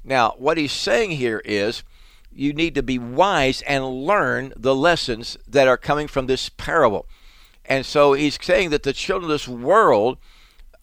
Now, 0.04 0.34
what 0.40 0.58
he's 0.58 0.72
saying 0.72 1.12
here 1.12 1.44
is 1.46 1.84
you 2.34 2.52
need 2.52 2.74
to 2.74 2.82
be 2.82 2.98
wise 2.98 3.62
and 3.62 4.08
learn 4.08 4.54
the 4.56 4.74
lessons 4.74 5.38
that 5.48 5.68
are 5.68 5.78
coming 5.78 6.08
from 6.08 6.26
this 6.26 6.50
parable. 6.50 7.06
And 7.68 7.86
so 7.86 8.14
he's 8.14 8.38
saying 8.42 8.70
that 8.70 8.84
the 8.84 8.94
children 8.94 9.32
of 9.32 9.36
this 9.36 9.48
world 9.48 10.18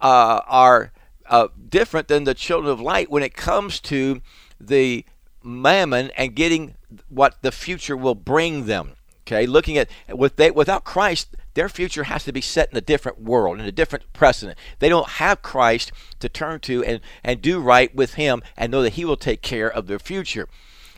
uh, 0.00 0.40
are 0.46 0.92
uh, 1.26 1.48
different 1.68 2.08
than 2.08 2.24
the 2.24 2.34
children 2.34 2.70
of 2.70 2.80
light 2.80 3.10
when 3.10 3.22
it 3.22 3.34
comes 3.34 3.80
to 3.80 4.20
the 4.60 5.04
mammon 5.42 6.10
and 6.16 6.34
getting 6.34 6.74
what 7.08 7.40
the 7.42 7.52
future 7.52 7.96
will 7.96 8.14
bring 8.14 8.66
them. 8.66 8.92
Okay, 9.24 9.46
looking 9.46 9.78
at 9.78 9.88
with 10.08 10.34
they 10.34 10.50
without 10.50 10.82
Christ, 10.82 11.36
their 11.54 11.68
future 11.68 12.04
has 12.04 12.24
to 12.24 12.32
be 12.32 12.40
set 12.40 12.70
in 12.70 12.76
a 12.76 12.80
different 12.80 13.20
world, 13.20 13.60
in 13.60 13.64
a 13.64 13.72
different 13.72 14.12
precedent. 14.12 14.58
They 14.80 14.88
don't 14.88 15.08
have 15.08 15.42
Christ 15.42 15.92
to 16.18 16.28
turn 16.28 16.58
to 16.60 16.84
and, 16.84 17.00
and 17.22 17.40
do 17.40 17.60
right 17.60 17.94
with 17.94 18.14
Him 18.14 18.42
and 18.56 18.72
know 18.72 18.82
that 18.82 18.94
He 18.94 19.04
will 19.04 19.16
take 19.16 19.40
care 19.40 19.70
of 19.70 19.86
their 19.86 20.00
future. 20.00 20.48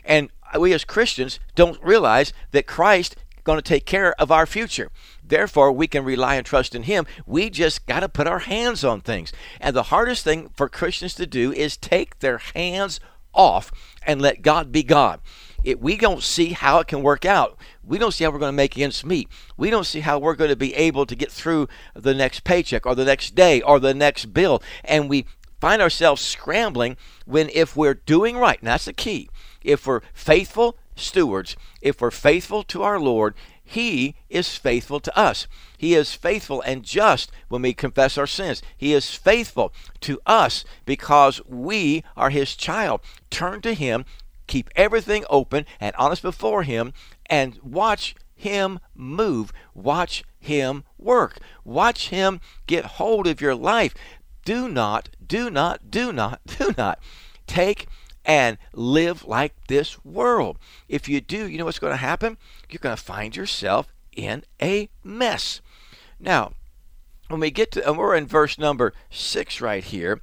And 0.04 0.30
we 0.58 0.72
as 0.72 0.84
Christians 0.84 1.38
don't 1.54 1.82
realize 1.82 2.32
that 2.52 2.66
Christ 2.66 3.16
is 3.36 3.42
going 3.44 3.58
to 3.58 3.62
take 3.62 3.84
care 3.84 4.18
of 4.20 4.32
our 4.32 4.46
future. 4.46 4.90
Therefore, 5.26 5.72
we 5.72 5.86
can 5.86 6.04
rely 6.04 6.34
and 6.34 6.44
trust 6.44 6.74
in 6.74 6.84
Him. 6.84 7.06
We 7.26 7.50
just 7.50 7.86
got 7.86 8.00
to 8.00 8.08
put 8.08 8.26
our 8.26 8.40
hands 8.40 8.84
on 8.84 9.00
things. 9.00 9.32
And 9.60 9.74
the 9.74 9.84
hardest 9.84 10.24
thing 10.24 10.50
for 10.54 10.68
Christians 10.68 11.14
to 11.14 11.26
do 11.26 11.52
is 11.52 11.76
take 11.76 12.18
their 12.18 12.38
hands 12.38 13.00
off 13.32 13.72
and 14.06 14.20
let 14.20 14.42
God 14.42 14.70
be 14.70 14.82
God. 14.82 15.20
It, 15.64 15.80
we 15.80 15.96
don't 15.96 16.22
see 16.22 16.50
how 16.50 16.78
it 16.80 16.88
can 16.88 17.02
work 17.02 17.24
out. 17.24 17.56
We 17.82 17.96
don't 17.96 18.12
see 18.12 18.24
how 18.24 18.30
we're 18.30 18.38
going 18.38 18.52
to 18.52 18.56
make 18.56 18.78
ends 18.78 19.04
meet. 19.04 19.28
We 19.56 19.70
don't 19.70 19.86
see 19.86 20.00
how 20.00 20.18
we're 20.18 20.34
going 20.34 20.50
to 20.50 20.56
be 20.56 20.74
able 20.74 21.06
to 21.06 21.16
get 21.16 21.32
through 21.32 21.68
the 21.94 22.14
next 22.14 22.44
paycheck 22.44 22.84
or 22.84 22.94
the 22.94 23.04
next 23.04 23.34
day 23.34 23.62
or 23.62 23.80
the 23.80 23.94
next 23.94 24.34
bill. 24.34 24.62
And 24.84 25.08
we 25.08 25.24
find 25.60 25.80
ourselves 25.80 26.20
scrambling 26.20 26.98
when 27.24 27.48
if 27.54 27.74
we're 27.74 27.94
doing 27.94 28.36
right, 28.36 28.58
and 28.58 28.68
that's 28.68 28.84
the 28.84 28.92
key, 28.92 29.30
if 29.62 29.86
we're 29.86 30.02
faithful 30.12 30.76
stewards, 30.96 31.56
if 31.80 32.00
we're 32.00 32.10
faithful 32.10 32.62
to 32.64 32.82
our 32.82 33.00
Lord, 33.00 33.34
He 33.64 34.14
is 34.28 34.56
faithful 34.56 35.00
to 35.00 35.18
us. 35.18 35.48
He 35.76 35.94
is 35.94 36.14
faithful 36.14 36.60
and 36.60 36.84
just 36.84 37.32
when 37.48 37.62
we 37.62 37.72
confess 37.72 38.18
our 38.18 38.26
sins. 38.26 38.62
He 38.76 38.92
is 38.92 39.14
faithful 39.14 39.72
to 40.02 40.20
us 40.26 40.64
because 40.84 41.40
we 41.46 42.04
are 42.16 42.30
His 42.30 42.54
child. 42.54 43.00
Turn 43.30 43.62
to 43.62 43.74
Him, 43.74 44.04
keep 44.46 44.68
everything 44.76 45.24
open 45.30 45.64
and 45.80 45.96
honest 45.96 46.22
before 46.22 46.62
Him, 46.62 46.92
and 47.26 47.58
watch 47.62 48.14
Him 48.34 48.80
move. 48.94 49.52
Watch 49.74 50.24
Him 50.38 50.84
work. 50.98 51.38
Watch 51.64 52.10
Him 52.10 52.40
get 52.66 52.84
hold 52.84 53.26
of 53.26 53.40
your 53.40 53.54
life. 53.54 53.94
Do 54.44 54.68
not, 54.68 55.08
do 55.26 55.48
not, 55.48 55.90
do 55.90 56.12
not, 56.12 56.40
do 56.58 56.74
not 56.76 57.00
take 57.46 57.86
and 58.24 58.58
live 58.72 59.24
like 59.24 59.54
this 59.66 60.02
world. 60.04 60.58
If 60.88 61.08
you 61.08 61.20
do, 61.20 61.48
you 61.48 61.58
know 61.58 61.64
what's 61.64 61.78
going 61.78 61.92
to 61.92 61.98
happen? 61.98 62.38
You're 62.68 62.78
going 62.78 62.96
to 62.96 63.02
find 63.02 63.36
yourself 63.36 63.92
in 64.16 64.44
a 64.60 64.88
mess. 65.02 65.60
Now, 66.18 66.52
when 67.28 67.40
we 67.40 67.50
get 67.50 67.72
to, 67.72 67.92
we're 67.92 68.14
in 68.14 68.26
verse 68.26 68.58
number 68.58 68.92
six 69.10 69.60
right 69.60 69.84
here, 69.84 70.20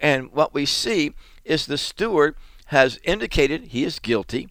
and 0.00 0.32
what 0.32 0.54
we 0.54 0.66
see 0.66 1.14
is 1.44 1.66
the 1.66 1.78
steward 1.78 2.36
has 2.66 2.98
indicated 3.02 3.68
he 3.68 3.84
is 3.84 3.98
guilty, 3.98 4.48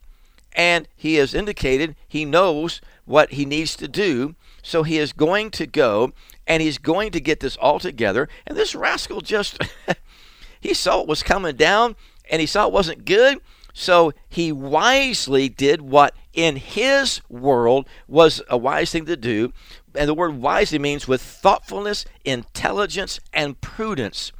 and 0.52 0.88
he 0.96 1.14
has 1.16 1.34
indicated 1.34 1.94
he 2.06 2.24
knows 2.24 2.80
what 3.04 3.32
he 3.32 3.44
needs 3.44 3.76
to 3.76 3.88
do. 3.88 4.34
So 4.62 4.82
he 4.82 4.98
is 4.98 5.12
going 5.12 5.50
to 5.52 5.66
go 5.66 6.12
and 6.46 6.62
he's 6.62 6.78
going 6.78 7.12
to 7.12 7.20
get 7.20 7.40
this 7.40 7.56
all 7.56 7.78
together. 7.78 8.28
And 8.46 8.56
this 8.56 8.74
rascal 8.74 9.20
just, 9.20 9.58
he 10.60 10.74
saw 10.74 11.00
it 11.00 11.08
was 11.08 11.22
coming 11.22 11.56
down 11.56 11.96
and 12.30 12.40
he 12.40 12.46
saw 12.46 12.66
it 12.66 12.72
wasn't 12.72 13.04
good. 13.04 13.40
So 13.72 14.12
he 14.28 14.50
wisely 14.50 15.48
did 15.48 15.80
what 15.80 16.14
in 16.32 16.56
his 16.56 17.20
world 17.28 17.86
was 18.08 18.42
a 18.48 18.56
wise 18.56 18.90
thing 18.90 19.06
to 19.06 19.16
do. 19.16 19.52
And 19.94 20.08
the 20.08 20.14
word 20.14 20.36
wisely 20.36 20.78
means 20.78 21.06
with 21.06 21.22
thoughtfulness, 21.22 22.04
intelligence, 22.24 23.20
and 23.32 23.60
prudence. 23.60 24.32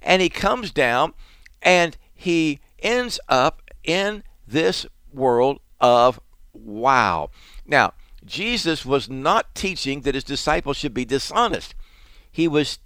And 0.00 0.22
he 0.22 0.28
comes 0.28 0.70
down 0.70 1.14
and 1.60 1.96
he 2.14 2.60
ends 2.78 3.18
up 3.28 3.62
in 3.82 4.22
this 4.46 4.86
world 5.12 5.60
of 5.80 6.20
wow. 6.52 7.30
Now, 7.66 7.94
Jesus 8.24 8.84
was 8.84 9.08
not 9.08 9.54
teaching 9.54 10.02
that 10.02 10.14
his 10.14 10.24
disciples 10.24 10.76
should 10.76 10.94
be 10.94 11.04
dishonest. 11.04 11.74
He 12.30 12.46
was 12.46 12.78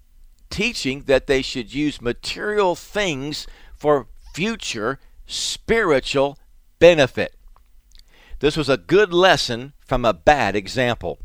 teaching 0.50 1.02
that 1.02 1.26
they 1.26 1.42
should 1.42 1.74
use 1.74 2.00
material 2.00 2.74
things 2.74 3.46
for 3.74 4.06
future 4.34 4.98
spiritual 5.26 6.38
benefit. 6.78 7.34
This 8.40 8.56
was 8.56 8.68
a 8.68 8.76
good 8.76 9.14
lesson 9.14 9.72
from 9.86 10.04
a 10.04 10.12
bad 10.12 10.56
example. 10.56 11.20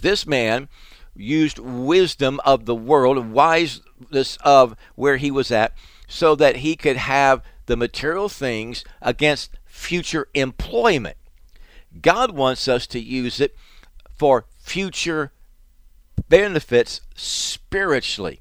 This 0.00 0.26
man 0.26 0.68
used 1.14 1.58
wisdom 1.58 2.40
of 2.44 2.64
the 2.64 2.74
world, 2.74 3.18
wiseness 3.30 4.38
of 4.42 4.74
where 4.94 5.18
he 5.18 5.30
was 5.30 5.52
at, 5.52 5.74
so 6.08 6.34
that 6.34 6.56
he 6.56 6.74
could 6.74 6.96
have 6.96 7.42
the 7.66 7.76
material 7.76 8.28
things 8.28 8.84
against 9.02 9.58
future 9.66 10.26
employment. 10.34 11.16
God 12.00 12.32
wants 12.32 12.66
us 12.66 12.86
to 12.88 12.98
use 13.00 13.38
it 13.40 13.54
for 14.16 14.46
future 14.58 15.32
benefits 16.28 17.00
spiritually. 17.14 18.40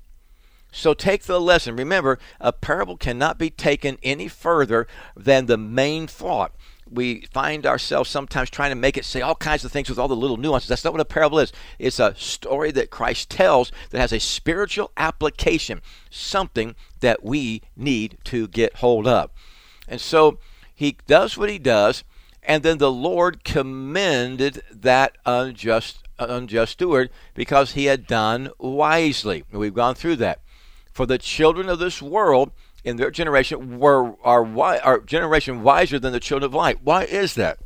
So 0.71 0.93
take 0.93 1.23
the 1.23 1.41
lesson. 1.41 1.75
Remember, 1.75 2.19
a 2.39 2.53
parable 2.53 2.97
cannot 2.97 3.38
be 3.38 3.49
taken 3.49 3.97
any 4.03 4.27
further 4.27 4.88
than 5.15 5.45
the 5.45 5.57
main 5.57 6.07
thought. 6.07 6.53
We 6.91 7.27
find 7.31 7.65
ourselves 7.65 8.09
sometimes 8.09 8.49
trying 8.49 8.71
to 8.71 8.75
make 8.75 8.97
it 8.97 9.05
say 9.05 9.21
all 9.21 9.35
kinds 9.35 9.63
of 9.63 9.71
things 9.71 9.89
with 9.89 9.99
all 9.99 10.07
the 10.07 10.15
little 10.15 10.38
nuances. 10.38 10.69
That's 10.69 10.83
not 10.83 10.93
what 10.93 11.01
a 11.01 11.05
parable 11.05 11.39
is. 11.39 11.51
It's 11.77 11.99
a 11.99 12.15
story 12.15 12.71
that 12.71 12.89
Christ 12.89 13.29
tells 13.29 13.71
that 13.91 13.99
has 13.99 14.13
a 14.13 14.19
spiritual 14.19 14.91
application, 14.97 15.81
something 16.09 16.75
that 16.99 17.23
we 17.23 17.61
need 17.75 18.17
to 18.25 18.47
get 18.47 18.77
hold 18.77 19.07
of. 19.07 19.29
And 19.88 20.01
so 20.01 20.39
he 20.73 20.97
does 21.07 21.38
what 21.38 21.49
he 21.49 21.59
does, 21.59 22.03
and 22.41 22.63
then 22.63 22.77
the 22.77 22.91
Lord 22.91 23.43
commended 23.43 24.63
that 24.71 25.17
unjust 25.25 26.05
unjust 26.17 26.73
steward 26.73 27.09
because 27.33 27.73
he 27.73 27.85
had 27.85 28.05
done 28.05 28.49
wisely. 28.57 29.45
We've 29.51 29.73
gone 29.73 29.95
through 29.95 30.17
that. 30.17 30.39
For 30.91 31.05
the 31.05 31.17
children 31.17 31.69
of 31.69 31.79
this 31.79 32.01
world 32.01 32.51
in 32.84 32.98
their 32.98 33.12
generation 33.12 33.79
were 33.79 34.15
are, 34.24 34.46
are 34.58 35.00
generation 35.00 35.63
wiser 35.63 36.00
than 36.00 36.13
the 36.13 36.19
children 36.19 36.48
of 36.48 36.53
light. 36.53 36.84
Why 36.84 37.03
is 37.03 37.36
that? 37.36 37.60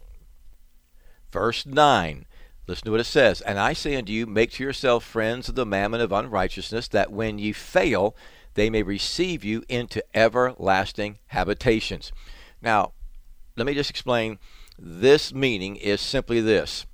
Verse 1.31 1.65
9. 1.65 2.25
Listen 2.67 2.85
to 2.85 2.91
what 2.91 2.99
it 2.99 3.05
says. 3.05 3.41
And 3.41 3.59
I 3.59 3.73
say 3.73 3.95
unto 3.95 4.13
you, 4.13 4.25
make 4.25 4.51
to 4.53 4.63
yourself 4.63 5.03
friends 5.03 5.49
of 5.49 5.55
the 5.55 5.65
mammon 5.65 5.99
of 5.99 6.11
unrighteousness, 6.11 6.87
that 6.89 7.11
when 7.11 7.37
ye 7.37 7.51
fail, 7.51 8.15
they 8.53 8.69
may 8.69 8.83
receive 8.83 9.43
you 9.43 9.63
into 9.67 10.03
everlasting 10.13 11.19
habitations. 11.27 12.11
Now, 12.61 12.93
let 13.57 13.65
me 13.67 13.73
just 13.73 13.89
explain. 13.89 14.39
This 14.79 15.33
meaning 15.33 15.75
is 15.75 16.01
simply 16.01 16.41
this 16.41 16.85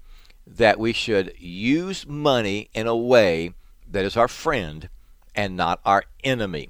that 0.46 0.80
we 0.80 0.92
should 0.92 1.34
use 1.38 2.08
money 2.08 2.70
in 2.74 2.88
a 2.88 2.96
way 2.96 3.54
that 3.88 4.04
is 4.04 4.18
our 4.18 4.28
friend 4.28 4.90
and 5.40 5.56
not 5.56 5.80
our 5.86 6.04
enemy. 6.22 6.70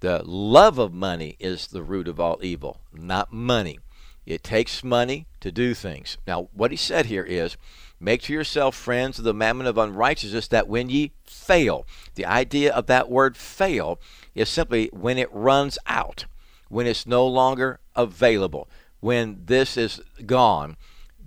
The 0.00 0.22
love 0.24 0.76
of 0.76 0.92
money 0.92 1.36
is 1.38 1.68
the 1.68 1.84
root 1.84 2.08
of 2.08 2.18
all 2.18 2.40
evil, 2.42 2.80
not 2.92 3.32
money. 3.32 3.78
It 4.26 4.42
takes 4.42 4.82
money 4.82 5.26
to 5.38 5.52
do 5.52 5.72
things. 5.72 6.18
Now, 6.26 6.48
what 6.52 6.72
he 6.72 6.76
said 6.76 7.06
here 7.06 7.22
is 7.22 7.56
make 8.00 8.22
to 8.22 8.32
yourself 8.32 8.74
friends 8.74 9.20
of 9.20 9.24
the 9.24 9.32
mammon 9.32 9.68
of 9.68 9.78
unrighteousness 9.78 10.48
that 10.48 10.66
when 10.66 10.90
ye 10.90 11.12
fail, 11.22 11.86
the 12.16 12.26
idea 12.26 12.72
of 12.72 12.86
that 12.88 13.08
word 13.08 13.36
fail 13.36 14.00
is 14.34 14.48
simply 14.48 14.90
when 14.92 15.16
it 15.16 15.32
runs 15.32 15.78
out, 15.86 16.24
when 16.68 16.88
it's 16.88 17.06
no 17.06 17.24
longer 17.24 17.78
available, 17.94 18.68
when 18.98 19.42
this 19.44 19.76
is 19.76 20.00
gone, 20.26 20.76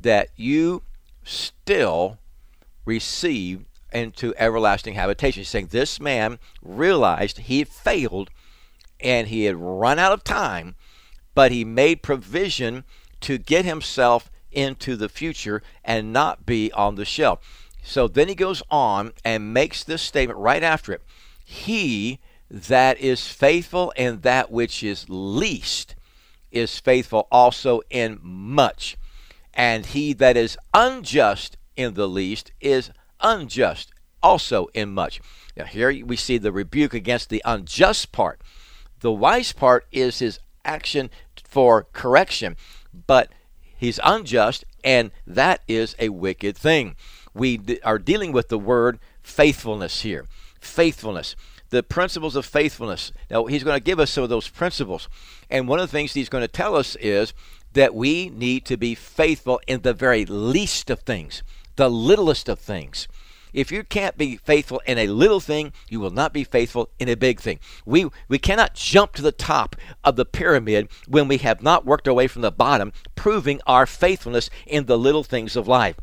that 0.01 0.27
you 0.35 0.83
still 1.23 2.19
receive 2.83 3.63
into 3.95 4.33
everlasting 4.37 4.95
habitation. 4.95 5.41
He's 5.41 5.49
saying 5.49 5.67
this 5.71 5.99
man 5.99 6.39
realized 6.61 7.39
he 7.39 7.59
had 7.59 7.67
failed 7.67 8.29
and 8.99 9.27
he 9.27 9.45
had 9.45 9.55
run 9.55 9.99
out 9.99 10.11
of 10.11 10.23
time, 10.23 10.75
but 11.33 11.51
he 11.51 11.63
made 11.63 12.01
provision 12.01 12.83
to 13.21 13.37
get 13.37 13.65
himself 13.65 14.29
into 14.51 14.95
the 14.95 15.09
future 15.09 15.61
and 15.83 16.13
not 16.13 16.45
be 16.45 16.71
on 16.71 16.95
the 16.95 17.05
shelf. 17.05 17.69
So 17.83 18.07
then 18.07 18.27
he 18.27 18.35
goes 18.35 18.63
on 18.71 19.13
and 19.23 19.53
makes 19.53 19.83
this 19.83 20.01
statement 20.01 20.39
right 20.39 20.63
after 20.63 20.93
it. 20.93 21.01
He 21.43 22.19
that 22.49 22.99
is 22.99 23.27
faithful 23.27 23.91
in 23.95 24.21
that 24.21 24.51
which 24.51 24.83
is 24.83 25.05
least 25.09 25.95
is 26.51 26.79
faithful 26.79 27.27
also 27.31 27.81
in 27.89 28.19
much 28.21 28.97
and 29.55 29.87
he 29.87 30.13
that 30.13 30.37
is 30.37 30.57
unjust 30.73 31.57
in 31.75 31.93
the 31.93 32.07
least 32.07 32.51
is 32.59 32.91
unjust 33.21 33.91
also 34.21 34.67
in 34.73 34.91
much. 34.91 35.21
Now, 35.55 35.65
here 35.65 36.05
we 36.05 36.15
see 36.15 36.37
the 36.37 36.51
rebuke 36.51 36.93
against 36.93 37.29
the 37.29 37.41
unjust 37.45 38.11
part. 38.11 38.41
The 38.99 39.11
wise 39.11 39.51
part 39.51 39.85
is 39.91 40.19
his 40.19 40.39
action 40.63 41.09
for 41.43 41.87
correction, 41.93 42.57
but 43.07 43.31
he's 43.77 43.99
unjust, 44.03 44.65
and 44.83 45.11
that 45.27 45.61
is 45.67 45.95
a 45.99 46.09
wicked 46.09 46.57
thing. 46.57 46.95
We 47.33 47.79
are 47.83 47.99
dealing 47.99 48.31
with 48.31 48.49
the 48.49 48.57
word 48.57 48.99
faithfulness 49.21 50.01
here. 50.01 50.25
Faithfulness. 50.59 51.35
The 51.69 51.83
principles 51.83 52.35
of 52.35 52.45
faithfulness. 52.45 53.11
Now, 53.29 53.45
he's 53.45 53.63
going 53.63 53.77
to 53.77 53.83
give 53.83 53.99
us 53.99 54.11
some 54.11 54.23
of 54.23 54.29
those 54.29 54.47
principles. 54.47 55.09
And 55.49 55.67
one 55.67 55.79
of 55.79 55.89
the 55.89 55.91
things 55.91 56.13
he's 56.13 56.29
going 56.29 56.43
to 56.43 56.47
tell 56.47 56.75
us 56.75 56.95
is 56.97 57.33
that 57.73 57.93
we 57.93 58.29
need 58.29 58.65
to 58.65 58.77
be 58.77 58.95
faithful 58.95 59.59
in 59.67 59.81
the 59.81 59.93
very 59.93 60.25
least 60.25 60.89
of 60.89 61.01
things, 61.01 61.43
the 61.75 61.89
littlest 61.89 62.49
of 62.49 62.59
things. 62.59 63.07
If 63.53 63.71
you 63.71 63.83
can't 63.83 64.17
be 64.17 64.35
faithful 64.35 64.81
in 64.85 64.97
a 64.97 65.07
little 65.07 65.39
thing, 65.39 65.71
you 65.89 66.01
will 66.01 66.09
not 66.09 66.33
be 66.33 66.43
faithful 66.43 66.89
in 66.99 67.07
a 67.07 67.15
big 67.15 67.39
thing. 67.39 67.59
We, 67.85 68.09
we 68.27 68.37
cannot 68.37 68.73
jump 68.73 69.13
to 69.13 69.21
the 69.21 69.31
top 69.31 69.77
of 70.03 70.17
the 70.17 70.25
pyramid 70.25 70.89
when 71.07 71.29
we 71.29 71.37
have 71.37 71.63
not 71.63 71.85
worked 71.85 72.07
our 72.09 72.13
way 72.13 72.27
from 72.27 72.41
the 72.41 72.51
bottom, 72.51 72.91
proving 73.15 73.61
our 73.65 73.85
faithfulness 73.85 74.49
in 74.67 74.87
the 74.87 74.97
little 74.97 75.23
things 75.23 75.55
of 75.55 75.69
life. 75.69 75.95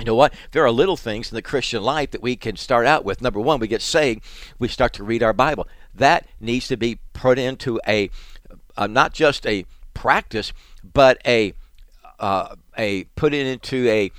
You 0.00 0.06
know 0.06 0.14
what? 0.14 0.34
There 0.50 0.64
are 0.64 0.70
little 0.70 0.98
things 0.98 1.30
in 1.30 1.36
the 1.36 1.42
Christian 1.42 1.82
life 1.82 2.10
that 2.10 2.22
we 2.22 2.36
can 2.36 2.56
start 2.56 2.86
out 2.86 3.06
with. 3.06 3.22
Number 3.22 3.40
one, 3.40 3.58
we 3.58 3.68
get 3.68 3.80
saved, 3.80 4.22
we 4.58 4.68
start 4.68 4.92
to 4.94 5.04
read 5.04 5.22
our 5.22 5.32
Bible. 5.32 5.66
That 5.94 6.26
needs 6.40 6.68
to 6.68 6.76
be 6.76 6.98
put 7.14 7.38
into 7.38 7.80
a, 7.88 8.10
uh, 8.76 8.86
not 8.86 9.14
just 9.14 9.46
a 9.46 9.64
practice, 9.94 10.52
but 10.92 11.22
a 11.26 11.54
uh, 12.18 12.54
a 12.78 13.04
put 13.16 13.34
it 13.34 13.46
into 13.46 13.88
a 13.88 14.10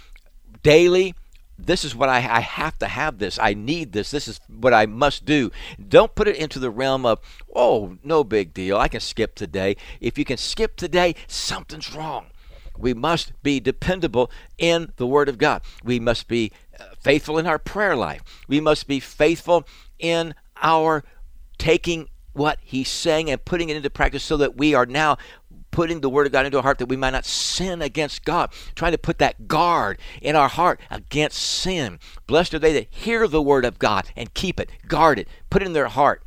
daily 0.63 1.13
this 1.57 1.85
is 1.85 1.95
what 1.95 2.09
I, 2.09 2.17
I 2.17 2.39
have 2.39 2.77
to 2.79 2.87
have 2.87 3.19
this. 3.19 3.37
I 3.39 3.53
need 3.53 3.93
this. 3.93 4.11
This 4.11 4.27
is 4.27 4.39
what 4.47 4.73
I 4.73 4.85
must 4.85 5.25
do. 5.25 5.51
Don't 5.87 6.15
put 6.15 6.27
it 6.27 6.35
into 6.35 6.59
the 6.59 6.71
realm 6.71 7.05
of, 7.05 7.19
oh, 7.55 7.97
no 8.03 8.23
big 8.23 8.53
deal. 8.53 8.77
I 8.77 8.87
can 8.87 8.99
skip 8.99 9.35
today. 9.35 9.77
If 10.01 10.17
you 10.17 10.25
can 10.25 10.37
skip 10.37 10.75
today, 10.75 11.15
something's 11.27 11.93
wrong. 11.93 12.27
We 12.77 12.93
must 12.93 13.33
be 13.43 13.59
dependable 13.59 14.31
in 14.57 14.93
the 14.95 15.05
Word 15.05 15.29
of 15.29 15.37
God. 15.37 15.61
We 15.83 15.99
must 15.99 16.27
be 16.27 16.51
uh, 16.79 16.85
faithful 16.99 17.37
in 17.37 17.45
our 17.45 17.59
prayer 17.59 17.95
life. 17.95 18.23
We 18.47 18.59
must 18.59 18.87
be 18.87 18.99
faithful 18.99 19.67
in 19.99 20.33
our 20.61 21.03
taking 21.59 22.09
what 22.33 22.57
He's 22.63 22.89
saying 22.89 23.29
and 23.29 23.45
putting 23.45 23.69
it 23.69 23.77
into 23.77 23.91
practice 23.91 24.23
so 24.23 24.37
that 24.37 24.57
we 24.57 24.73
are 24.73 24.87
now 24.87 25.17
putting 25.73 25.99
the 25.99 26.09
word 26.09 26.27
of 26.27 26.31
God 26.31 26.45
into 26.45 26.57
our 26.57 26.63
heart 26.63 26.77
that 26.77 26.85
we 26.85 26.95
might 26.95 27.09
not 27.09 27.25
sin 27.25 27.81
against 27.81 28.23
God, 28.23 28.53
trying 28.75 28.93
to 28.93 28.97
put 28.97 29.17
that 29.17 29.47
guard 29.49 29.97
in 30.21 30.37
our 30.37 30.47
heart 30.47 30.79
against 30.89 31.39
sin. 31.39 31.99
Blessed 32.27 32.53
are 32.53 32.59
they 32.59 32.71
that 32.73 32.87
hear 32.89 33.27
the 33.27 33.41
word 33.41 33.65
of 33.65 33.79
God 33.79 34.05
and 34.15 34.33
keep 34.33 34.59
it, 34.59 34.69
guard 34.87 35.19
it, 35.19 35.27
put 35.49 35.61
it 35.61 35.65
in 35.65 35.73
their 35.73 35.87
heart. 35.87 36.23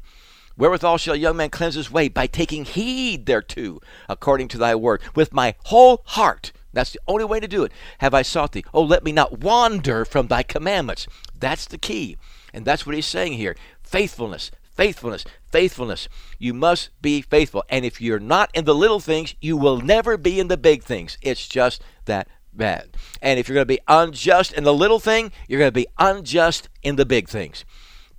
Wherewithal 0.58 0.98
shall 0.98 1.14
a 1.14 1.18
young 1.18 1.36
man 1.36 1.50
cleanse 1.50 1.74
his 1.76 1.90
way? 1.90 2.08
By 2.08 2.26
taking 2.26 2.64
heed 2.64 3.26
thereto, 3.26 3.80
according 4.08 4.48
to 4.48 4.58
thy 4.58 4.74
word, 4.74 5.00
with 5.14 5.32
my 5.32 5.54
whole 5.66 6.02
heart. 6.06 6.52
That's 6.72 6.92
the 6.92 7.00
only 7.06 7.24
way 7.24 7.40
to 7.40 7.48
do 7.48 7.62
it. 7.62 7.72
Have 7.98 8.14
I 8.14 8.22
sought 8.22 8.52
thee? 8.52 8.64
Oh, 8.74 8.82
let 8.82 9.04
me 9.04 9.12
not 9.12 9.40
wander 9.40 10.04
from 10.04 10.26
thy 10.26 10.42
commandments. 10.42 11.06
That's 11.38 11.66
the 11.66 11.78
key. 11.78 12.16
And 12.52 12.64
that's 12.64 12.84
what 12.84 12.94
he's 12.94 13.06
saying 13.06 13.34
here. 13.34 13.54
Faithfulness, 13.82 14.50
faithfulness, 14.76 15.24
faithfulness. 15.50 16.08
You 16.38 16.54
must 16.54 16.90
be 17.00 17.22
faithful. 17.22 17.64
And 17.68 17.84
if 17.84 18.00
you're 18.00 18.20
not 18.20 18.50
in 18.54 18.64
the 18.64 18.74
little 18.74 19.00
things, 19.00 19.34
you 19.40 19.56
will 19.56 19.80
never 19.80 20.16
be 20.16 20.38
in 20.38 20.48
the 20.48 20.56
big 20.56 20.82
things. 20.82 21.18
It's 21.22 21.48
just 21.48 21.82
that 22.04 22.28
bad. 22.52 22.96
And 23.20 23.38
if 23.38 23.48
you're 23.48 23.54
going 23.54 23.66
to 23.66 23.74
be 23.74 23.80
unjust 23.88 24.52
in 24.52 24.64
the 24.64 24.74
little 24.74 25.00
thing, 25.00 25.32
you're 25.48 25.58
going 25.58 25.68
to 25.68 25.72
be 25.72 25.88
unjust 25.98 26.68
in 26.82 26.96
the 26.96 27.06
big 27.06 27.28
things. 27.28 27.64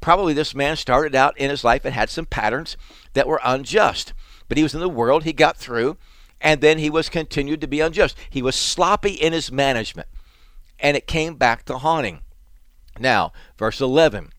Probably 0.01 0.33
this 0.33 0.53
man 0.53 0.75
started 0.75 1.15
out 1.15 1.37
in 1.37 1.49
his 1.49 1.63
life 1.63 1.85
and 1.85 1.93
had 1.93 2.09
some 2.09 2.25
patterns 2.25 2.77
that 3.13 3.27
were 3.27 3.41
unjust. 3.43 4.13
But 4.47 4.57
he 4.57 4.63
was 4.63 4.73
in 4.73 4.79
the 4.79 4.89
world, 4.89 5.23
he 5.23 5.33
got 5.33 5.57
through, 5.57 5.97
and 6.39 6.61
then 6.61 6.77
he 6.77 6.89
was 6.89 7.09
continued 7.09 7.61
to 7.61 7.67
be 7.67 7.81
unjust. 7.81 8.15
He 8.29 8.41
was 8.41 8.55
sloppy 8.55 9.11
in 9.11 9.33
his 9.33 9.51
management. 9.51 10.07
And 10.79 10.95
it 10.95 11.07
came 11.07 11.35
back 11.35 11.65
to 11.65 11.79
haunting. 11.79 12.21
Now, 12.99 13.31
verse 13.57 13.81
11 13.81 14.29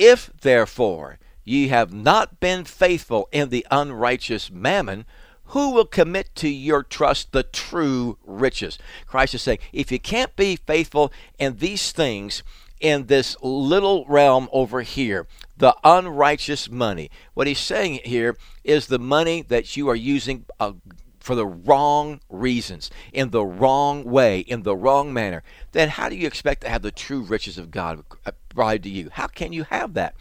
If 0.00 0.30
therefore 0.40 1.18
ye 1.44 1.68
have 1.68 1.92
not 1.92 2.40
been 2.40 2.64
faithful 2.64 3.28
in 3.32 3.50
the 3.50 3.66
unrighteous 3.70 4.50
mammon, 4.50 5.04
who 5.48 5.72
will 5.72 5.84
commit 5.84 6.34
to 6.36 6.48
your 6.48 6.82
trust 6.82 7.32
the 7.32 7.42
true 7.42 8.16
riches? 8.24 8.78
Christ 9.06 9.34
is 9.34 9.42
saying, 9.42 9.58
if 9.74 9.92
you 9.92 10.00
can't 10.00 10.34
be 10.36 10.56
faithful 10.56 11.12
in 11.38 11.58
these 11.58 11.92
things, 11.92 12.42
in 12.80 13.08
this 13.08 13.36
little 13.42 14.06
realm 14.06 14.48
over 14.52 14.80
here, 14.80 15.26
the 15.58 15.76
unrighteous 15.84 16.70
money. 16.70 17.10
What 17.34 17.46
he's 17.46 17.58
saying 17.58 18.00
here 18.04 18.38
is 18.64 18.86
the 18.86 18.98
money 18.98 19.42
that 19.42 19.76
you 19.76 19.90
are 19.90 19.96
using 19.96 20.46
uh, 20.58 20.72
for 21.18 21.34
the 21.34 21.46
wrong 21.46 22.20
reasons, 22.30 22.90
in 23.12 23.28
the 23.28 23.44
wrong 23.44 24.04
way, 24.04 24.40
in 24.40 24.62
the 24.62 24.74
wrong 24.74 25.12
manner. 25.12 25.42
Then 25.72 25.90
how 25.90 26.08
do 26.08 26.16
you 26.16 26.26
expect 26.26 26.62
to 26.62 26.70
have 26.70 26.80
the 26.80 26.90
true 26.90 27.20
riches 27.20 27.58
of 27.58 27.70
God 27.70 28.02
provided 28.50 28.82
to 28.84 28.90
you? 28.90 29.08
How 29.12 29.26
can 29.26 29.52
you 29.52 29.64
have 29.64 29.94
that? 29.94 30.14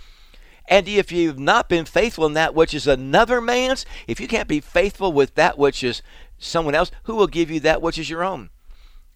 And 0.68 0.88
if 0.88 1.12
you've 1.12 1.40
not 1.40 1.68
been 1.68 1.86
faithful 1.86 2.26
in 2.28 2.34
that 2.34 2.54
which 2.54 2.74
is 2.74 2.86
another 2.86 3.42
man's, 3.42 3.86
if 4.08 4.20
you 4.20 4.28
can't 4.28 4.48
be 4.48 4.60
faithful 4.60 5.12
with 5.12 5.34
that 5.36 5.58
which 5.58 5.84
is 5.84 6.04
someone 6.38 6.76
else, 6.76 6.92
who 7.04 7.16
will 7.16 7.28
give 7.28 7.50
you 7.50 7.60
that 7.62 7.82
which 7.82 7.98
is 7.98 8.10
your 8.10 8.24
own? 8.24 8.50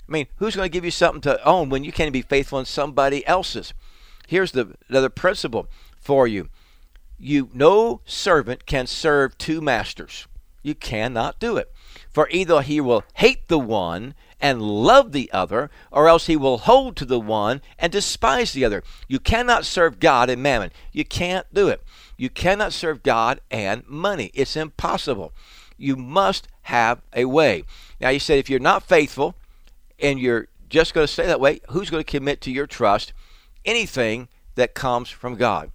I 0.09 0.11
mean, 0.11 0.27
who's 0.37 0.55
going 0.55 0.65
to 0.65 0.73
give 0.73 0.83
you 0.83 0.91
something 0.91 1.21
to 1.21 1.43
own 1.45 1.69
when 1.69 1.83
you 1.83 1.91
can't 1.91 2.11
be 2.11 2.23
faithful 2.23 2.59
in 2.59 2.65
somebody 2.65 3.25
else's? 3.27 3.73
Here's 4.27 4.51
the 4.51 4.75
another 4.89 5.09
principle 5.09 5.67
for 5.99 6.27
you. 6.27 6.49
You 7.19 7.49
no 7.53 8.01
servant 8.05 8.65
can 8.65 8.87
serve 8.87 9.37
two 9.37 9.61
masters. 9.61 10.27
You 10.61 10.75
cannot 10.75 11.39
do 11.39 11.55
it. 11.57 11.71
For 12.11 12.27
either 12.29 12.61
he 12.61 12.79
will 12.81 13.03
hate 13.15 13.47
the 13.47 13.59
one 13.59 14.15
and 14.39 14.61
love 14.61 15.13
the 15.13 15.31
other, 15.31 15.71
or 15.89 16.09
else 16.09 16.27
he 16.27 16.35
will 16.35 16.57
hold 16.59 16.97
to 16.97 17.05
the 17.05 17.19
one 17.19 17.61
and 17.79 17.91
despise 17.91 18.51
the 18.51 18.65
other. 18.65 18.83
You 19.07 19.19
cannot 19.19 19.65
serve 19.65 20.01
God 20.01 20.29
and 20.29 20.43
mammon. 20.43 20.71
You 20.91 21.05
can't 21.05 21.47
do 21.53 21.69
it. 21.69 21.81
You 22.17 22.29
cannot 22.29 22.73
serve 22.73 23.03
God 23.03 23.39
and 23.49 23.87
money. 23.87 24.31
It's 24.33 24.57
impossible. 24.57 25.31
You 25.77 25.95
must 25.95 26.47
have 26.63 27.01
a 27.13 27.25
way. 27.25 27.63
Now, 28.01 28.09
you 28.09 28.19
said 28.19 28.37
if 28.37 28.49
you're 28.49 28.59
not 28.59 28.83
faithful 28.83 29.35
and 29.99 30.19
you're 30.19 30.49
just 30.69 30.93
going 30.93 31.07
to 31.07 31.11
stay 31.11 31.25
that 31.25 31.39
way, 31.39 31.61
who's 31.69 31.89
going 31.89 32.03
to 32.03 32.11
commit 32.11 32.41
to 32.41 32.51
your 32.51 32.67
trust 32.67 33.13
anything 33.63 34.27
that 34.55 34.73
comes 34.73 35.09
from 35.09 35.35
God? 35.35 35.71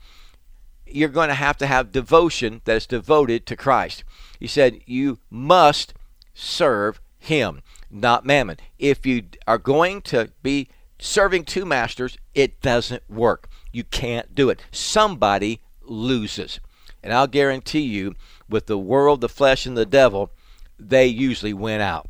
You're 0.86 1.08
going 1.08 1.28
to 1.28 1.34
have 1.34 1.56
to 1.58 1.66
have 1.66 1.92
devotion 1.92 2.60
that 2.64 2.76
is 2.76 2.86
devoted 2.86 3.46
to 3.46 3.56
Christ. 3.56 4.04
He 4.38 4.46
said 4.46 4.80
you 4.86 5.18
must 5.30 5.94
serve 6.38 7.00
Him 7.18 7.62
not 7.90 8.24
mammon. 8.24 8.58
If 8.78 9.06
you 9.06 9.24
are 9.46 9.58
going 9.58 10.02
to 10.02 10.30
be 10.42 10.68
serving 10.98 11.44
two 11.44 11.64
masters, 11.64 12.18
it 12.34 12.60
doesn't 12.60 13.08
work. 13.08 13.48
You 13.72 13.84
can't 13.84 14.34
do 14.34 14.50
it. 14.50 14.62
Somebody 14.70 15.60
loses. 15.82 16.60
And 17.02 17.12
I'll 17.12 17.26
guarantee 17.26 17.80
you, 17.80 18.14
with 18.48 18.66
the 18.66 18.78
world, 18.78 19.20
the 19.20 19.28
flesh, 19.28 19.66
and 19.66 19.76
the 19.76 19.86
devil, 19.86 20.30
they 20.78 21.06
usually 21.06 21.52
win 21.52 21.80
out. 21.80 22.08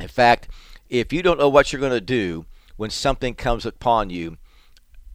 In 0.00 0.08
fact, 0.08 0.48
if 0.88 1.12
you 1.12 1.22
don't 1.22 1.38
know 1.38 1.48
what 1.48 1.72
you're 1.72 1.80
going 1.80 1.92
to 1.92 2.00
do 2.00 2.46
when 2.76 2.90
something 2.90 3.34
comes 3.34 3.66
upon 3.66 4.10
you, 4.10 4.38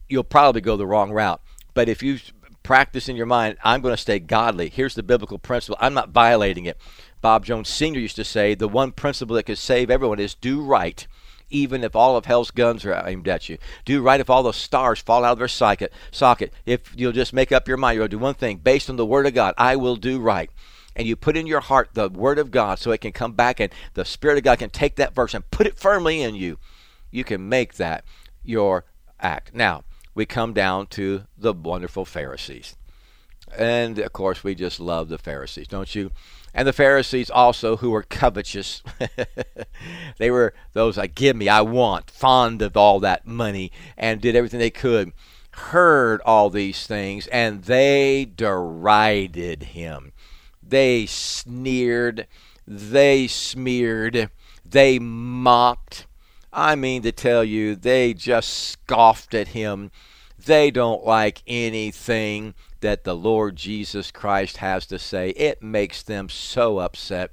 you'll 0.08 0.24
probably 0.24 0.60
go 0.60 0.76
the 0.76 0.86
wrong 0.86 1.10
route. 1.10 1.40
But 1.74 1.88
if 1.88 2.02
you 2.02 2.18
practice 2.62 3.08
in 3.08 3.16
your 3.16 3.26
mind, 3.26 3.58
I'm 3.62 3.80
going 3.80 3.94
to 3.94 4.00
stay 4.00 4.18
godly, 4.18 4.70
here's 4.70 4.94
the 4.94 5.02
biblical 5.02 5.38
principle 5.38 5.76
I'm 5.80 5.94
not 5.94 6.10
violating 6.10 6.64
it. 6.64 6.78
Bob 7.24 7.46
Jones 7.46 7.70
Sr. 7.70 8.00
used 8.00 8.16
to 8.16 8.22
say 8.22 8.54
the 8.54 8.68
one 8.68 8.92
principle 8.92 9.34
that 9.36 9.44
could 9.44 9.56
save 9.56 9.88
everyone 9.88 10.20
is 10.20 10.34
do 10.34 10.60
right, 10.60 11.06
even 11.48 11.82
if 11.82 11.96
all 11.96 12.18
of 12.18 12.26
hell's 12.26 12.50
guns 12.50 12.84
are 12.84 13.02
aimed 13.08 13.26
at 13.28 13.48
you. 13.48 13.56
Do 13.86 14.02
right 14.02 14.20
if 14.20 14.28
all 14.28 14.42
the 14.42 14.52
stars 14.52 15.00
fall 15.00 15.24
out 15.24 15.32
of 15.32 15.38
their 15.38 15.48
socket. 15.48 15.90
socket. 16.12 16.52
If 16.66 16.92
you'll 16.94 17.12
just 17.12 17.32
make 17.32 17.50
up 17.50 17.66
your 17.66 17.78
mind, 17.78 17.96
you'll 17.96 18.08
do 18.08 18.18
one 18.18 18.34
thing 18.34 18.58
based 18.58 18.90
on 18.90 18.96
the 18.96 19.06
Word 19.06 19.26
of 19.26 19.32
God. 19.32 19.54
I 19.56 19.74
will 19.74 19.96
do 19.96 20.20
right. 20.20 20.50
And 20.94 21.08
you 21.08 21.16
put 21.16 21.34
in 21.34 21.46
your 21.46 21.60
heart 21.60 21.88
the 21.94 22.10
Word 22.10 22.38
of 22.38 22.50
God 22.50 22.78
so 22.78 22.90
it 22.90 23.00
can 23.00 23.12
come 23.12 23.32
back 23.32 23.58
and 23.58 23.72
the 23.94 24.04
Spirit 24.04 24.36
of 24.36 24.44
God 24.44 24.58
can 24.58 24.68
take 24.68 24.96
that 24.96 25.14
verse 25.14 25.32
and 25.32 25.50
put 25.50 25.66
it 25.66 25.78
firmly 25.78 26.20
in 26.20 26.34
you. 26.34 26.58
You 27.10 27.24
can 27.24 27.48
make 27.48 27.76
that 27.76 28.04
your 28.42 28.84
act. 29.18 29.54
Now, 29.54 29.84
we 30.14 30.26
come 30.26 30.52
down 30.52 30.88
to 30.88 31.24
the 31.38 31.54
wonderful 31.54 32.04
Pharisees. 32.04 32.76
And 33.56 33.98
of 33.98 34.12
course, 34.12 34.44
we 34.44 34.54
just 34.54 34.78
love 34.78 35.08
the 35.08 35.16
Pharisees, 35.16 35.68
don't 35.68 35.94
you? 35.94 36.10
And 36.56 36.68
the 36.68 36.72
Pharisees 36.72 37.30
also, 37.30 37.78
who 37.78 37.90
were 37.90 38.04
covetous, 38.04 38.80
they 40.18 40.30
were 40.30 40.54
those 40.72 40.96
I 40.96 41.08
give 41.08 41.34
me, 41.34 41.48
I 41.48 41.62
want, 41.62 42.12
fond 42.12 42.62
of 42.62 42.76
all 42.76 43.00
that 43.00 43.26
money, 43.26 43.72
and 43.96 44.20
did 44.20 44.36
everything 44.36 44.60
they 44.60 44.70
could, 44.70 45.12
heard 45.50 46.20
all 46.24 46.50
these 46.50 46.86
things, 46.86 47.26
and 47.26 47.64
they 47.64 48.24
derided 48.24 49.64
him. 49.64 50.12
They 50.62 51.06
sneered, 51.06 52.28
they 52.66 53.26
smeared, 53.26 54.30
they 54.64 55.00
mocked. 55.00 56.06
I 56.52 56.76
mean 56.76 57.02
to 57.02 57.10
tell 57.10 57.42
you, 57.42 57.74
they 57.74 58.14
just 58.14 58.48
scoffed 58.52 59.34
at 59.34 59.48
him. 59.48 59.90
They 60.38 60.70
don't 60.70 61.04
like 61.04 61.42
anything 61.48 62.54
that 62.84 63.04
the 63.04 63.16
Lord 63.16 63.56
Jesus 63.56 64.10
Christ 64.10 64.58
has 64.58 64.84
to 64.86 64.98
say. 64.98 65.30
It 65.30 65.62
makes 65.62 66.02
them 66.02 66.28
so 66.28 66.80
upset. 66.80 67.30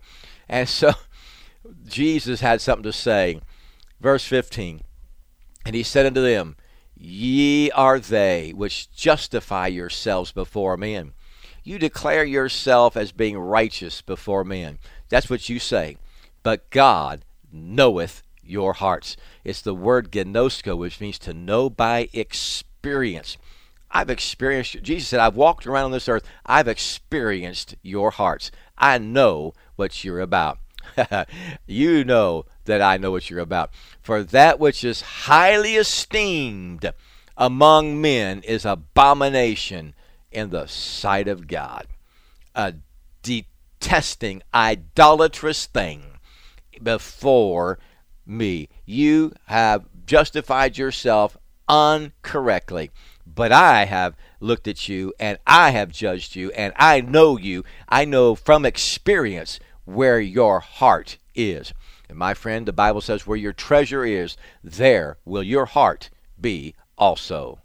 And 0.48 0.68
so 0.68 0.94
Jesus 1.86 2.40
had 2.40 2.62
something 2.62 2.84
to 2.84 2.94
say. 2.94 3.42
Verse 4.00 4.24
15 4.26 4.80
And 5.66 5.76
he 5.76 5.84
said 5.84 6.06
unto 6.06 6.22
them, 6.22 6.56
Ye 6.96 7.70
are 7.72 8.00
they 8.00 8.54
which 8.56 8.94
justify 8.94 9.68
yourselves 9.68 10.32
before 10.32 10.78
men. 10.78 11.12
You 11.66 11.78
declare 11.78 12.24
yourself 12.24 12.96
as 12.96 13.12
being 13.12 13.38
righteous 13.38 14.02
before 14.02 14.46
men. 14.46 14.80
That's 15.10 15.30
what 15.30 15.50
you 15.50 15.60
say. 15.60 15.98
But 16.44 16.70
God 16.70 17.26
knoweth 17.52 18.24
your 18.42 18.72
hearts. 18.74 19.18
It's 19.44 19.62
the 19.62 19.76
word 19.76 20.12
gnosko, 20.12 20.78
which 20.78 21.02
means 21.02 21.20
to 21.20 21.34
know 21.34 21.70
by 21.70 22.08
experience. 22.14 23.38
I've 23.92 24.10
experienced, 24.10 24.82
Jesus 24.82 25.10
said, 25.10 25.20
I've 25.20 25.36
walked 25.36 25.68
around 25.68 25.86
on 25.86 25.92
this 25.92 26.08
earth. 26.08 26.24
I've 26.46 26.68
experienced 26.68 27.76
your 27.82 28.12
hearts. 28.12 28.50
I 28.78 28.98
know 28.98 29.54
what 29.76 30.04
you're 30.04 30.22
about. 30.22 30.60
you 31.68 32.04
know 32.04 32.46
that 32.66 32.82
I 32.82 32.98
know 32.98 33.12
what 33.12 33.30
you're 33.30 33.40
about. 33.40 33.72
For 34.02 34.24
that 34.24 34.60
which 34.60 34.84
is 34.84 35.02
highly 35.02 35.76
esteemed 35.76 36.92
among 37.38 38.00
men 38.00 38.42
is 38.44 38.66
abomination 38.66 39.94
in 40.32 40.50
the 40.50 40.68
sight 40.68 41.28
of 41.28 41.48
God. 41.48 41.88
A 42.56 42.76
detesting, 43.24 44.42
idolatrous 44.54 45.66
thing 45.66 46.20
before 46.82 47.80
me. 48.26 48.70
You 48.86 49.34
have 49.46 49.86
justified 50.06 50.78
yourself 50.78 51.38
uncorrectly. 51.68 52.92
But 53.34 53.52
I 53.52 53.86
have 53.86 54.16
looked 54.40 54.68
at 54.68 54.90
you 54.90 55.14
and 55.20 55.38
I 55.48 55.72
have 55.72 55.92
judged 55.92 56.36
you 56.36 56.52
and 56.52 56.74
I 56.76 57.02
know 57.02 57.38
you. 57.38 57.64
I 57.88 58.06
know 58.06 58.36
from 58.36 58.66
experience 58.66 59.60
where 59.86 60.20
your 60.20 60.60
heart 60.60 61.18
is. 61.36 61.74
And 62.10 62.18
my 62.18 62.34
friend, 62.34 62.66
the 62.66 62.74
Bible 62.74 63.02
says, 63.02 63.26
where 63.26 63.38
your 63.38 63.54
treasure 63.54 64.04
is, 64.04 64.36
there 64.64 65.18
will 65.24 65.44
your 65.44 65.66
heart 65.66 66.10
be 66.40 66.76
also. 66.98 67.60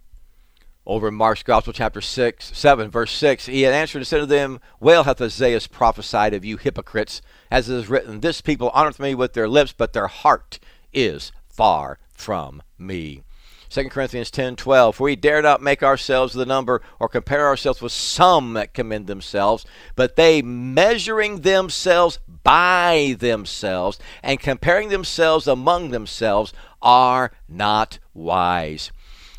Over 0.87 1.09
in 1.09 1.15
Mark's 1.15 1.43
Gospel, 1.43 1.73
chapter 1.73 2.01
6, 2.01 2.57
7, 2.57 2.91
verse 2.91 3.11
6, 3.11 3.47
he 3.47 3.63
had 3.63 3.75
answered 3.75 3.99
and 3.99 4.07
said 4.07 4.21
to 4.21 4.27
them, 4.27 4.61
Well 4.79 5.03
hath 5.03 5.21
Isaiah 5.21 5.61
prophesied 5.69 6.33
of 6.33 6.45
you 6.45 6.59
hypocrites, 6.59 7.23
as 7.51 7.69
it 7.69 7.75
is 7.75 7.89
written, 7.89 8.21
This 8.21 8.41
people 8.41 8.71
honoreth 8.71 9.01
me 9.01 9.17
with 9.17 9.33
their 9.33 9.49
lips, 9.49 9.75
but 9.77 9.95
their 9.95 10.07
heart 10.07 10.61
is 10.93 11.33
far 11.49 11.99
from 12.13 12.63
me. 12.79 13.25
2 13.69 13.89
Corinthians 13.89 14.31
10 14.31 14.57
12. 14.57 14.97
For 14.97 15.05
we 15.05 15.17
dare 15.17 15.43
not 15.43 15.63
make 15.63 15.83
ourselves 15.83 16.35
the 16.35 16.47
number 16.47 16.83
or 16.99 17.09
compare 17.09 17.47
ourselves 17.47 17.83
with 17.83 17.93
some 17.93 18.55
that 18.55 18.75
commend 18.75 19.07
themselves, 19.07 19.65
but 19.95 20.17
they 20.17 20.43
measuring 20.43 21.41
themselves 21.41 22.19
by 22.43 23.17
themselves 23.19 23.99
and 24.23 24.41
comparing 24.41 24.89
themselves 24.89 25.47
among 25.47 25.91
themselves 25.91 26.53
are 26.81 27.33
not 27.49 27.99
wise. 28.15 28.91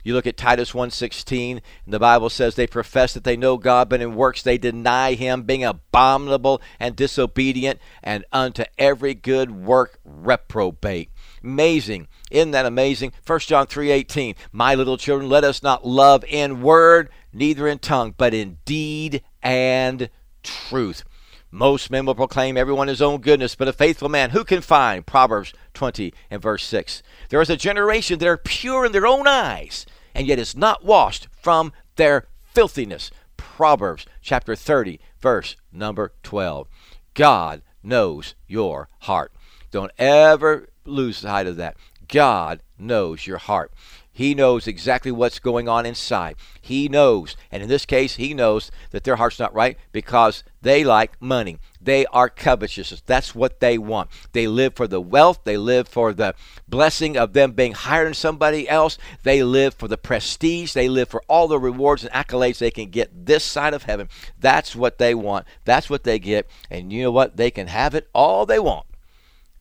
You 0.07 0.13
look 0.13 0.25
at 0.25 0.37
Titus 0.37 0.73
1:16, 0.73 1.61
and 1.83 1.93
the 1.93 1.99
Bible 1.99 2.29
says 2.29 2.55
they 2.55 2.65
profess 2.65 3.13
that 3.13 3.25
they 3.25 3.35
know 3.35 3.57
God, 3.57 3.89
but 3.89 3.99
in 3.99 4.15
works 4.15 4.41
they 4.41 4.57
deny 4.57 5.15
him, 5.15 5.43
being 5.43 5.65
abominable 5.65 6.61
and 6.79 6.95
disobedient, 6.95 7.81
and 8.01 8.23
unto 8.31 8.63
every 8.77 9.13
good 9.13 9.51
work 9.51 9.99
reprobate. 10.05 11.09
Amazing. 11.43 12.07
Isn't 12.31 12.51
that 12.51 12.65
amazing? 12.65 13.13
1 13.25 13.47
John 13.47 13.67
3:18. 13.67 14.35
My 14.51 14.75
little 14.75 14.97
children, 14.97 15.29
let 15.29 15.43
us 15.43 15.63
not 15.63 15.85
love 15.85 16.23
in 16.27 16.61
word, 16.61 17.09
neither 17.31 17.67
in 17.67 17.79
tongue, 17.79 18.13
but 18.17 18.33
in 18.33 18.57
deed 18.65 19.23
and 19.41 20.09
truth. 20.43 21.03
Most 21.49 21.89
men 21.89 22.05
will 22.05 22.15
proclaim 22.15 22.57
everyone 22.57 22.89
his 22.89 23.01
own 23.01 23.21
goodness, 23.21 23.55
but 23.55 23.69
a 23.69 23.73
faithful 23.73 24.09
man 24.09 24.31
who 24.31 24.43
can 24.43 24.61
find? 24.61 25.05
Proverbs 25.05 25.53
20 25.73 26.13
and 26.29 26.41
verse 26.41 26.63
6. 26.65 27.01
There 27.29 27.41
is 27.41 27.49
a 27.49 27.55
generation 27.55 28.19
that 28.19 28.27
are 28.27 28.37
pure 28.37 28.85
in 28.85 28.91
their 28.91 29.07
own 29.07 29.27
eyes, 29.27 29.85
and 30.13 30.27
yet 30.27 30.39
is 30.39 30.57
not 30.57 30.83
washed 30.83 31.27
from 31.41 31.71
their 31.95 32.27
filthiness. 32.43 33.11
Proverbs 33.37 34.05
chapter 34.21 34.55
30, 34.55 34.99
verse 35.21 35.55
number 35.71 36.13
12. 36.23 36.67
God 37.13 37.61
knows 37.81 38.35
your 38.45 38.89
heart. 39.01 39.31
Don't 39.71 39.91
ever 39.97 40.67
lose 40.87 41.17
sight 41.17 41.47
of 41.47 41.57
that. 41.57 41.77
God 42.07 42.61
knows 42.77 43.27
your 43.27 43.37
heart. 43.37 43.71
He 44.17 44.33
knows 44.33 44.65
exactly 44.65 45.11
what's 45.11 45.37
going 45.37 45.69
on 45.69 45.85
inside. 45.85 46.37
He 46.59 46.89
knows, 46.89 47.37
and 47.51 47.61
in 47.61 47.69
this 47.69 47.85
case, 47.85 48.15
he 48.15 48.33
knows 48.33 48.71
that 48.89 49.03
their 49.03 49.17
heart's 49.17 49.37
not 49.37 49.53
right 49.53 49.77
because 49.91 50.43
they 50.59 50.83
like 50.83 51.21
money. 51.21 51.59
They 51.79 52.07
are 52.07 52.27
covetous. 52.27 53.03
That's 53.05 53.35
what 53.35 53.59
they 53.59 53.77
want. 53.77 54.09
They 54.31 54.47
live 54.47 54.73
for 54.73 54.87
the 54.87 54.99
wealth. 54.99 55.41
They 55.43 55.55
live 55.55 55.87
for 55.87 56.13
the 56.13 56.33
blessing 56.67 57.15
of 57.15 57.33
them 57.33 57.51
being 57.51 57.73
higher 57.73 58.05
than 58.05 58.15
somebody 58.15 58.67
else. 58.67 58.97
They 59.21 59.43
live 59.43 59.75
for 59.75 59.87
the 59.87 59.99
prestige. 59.99 60.73
They 60.73 60.89
live 60.89 61.09
for 61.09 61.21
all 61.27 61.47
the 61.47 61.59
rewards 61.59 62.03
and 62.03 62.11
accolades 62.11 62.57
they 62.57 62.71
can 62.71 62.89
get 62.89 63.27
this 63.27 63.43
side 63.43 63.75
of 63.75 63.83
heaven. 63.83 64.09
That's 64.39 64.75
what 64.75 64.97
they 64.97 65.13
want. 65.13 65.45
That's 65.63 65.91
what 65.91 66.05
they 66.05 66.17
get. 66.17 66.49
And 66.71 66.91
you 66.91 67.03
know 67.03 67.11
what? 67.11 67.37
They 67.37 67.51
can 67.51 67.67
have 67.67 67.93
it 67.93 68.09
all 68.13 68.47
they 68.47 68.57
want. 68.57 68.86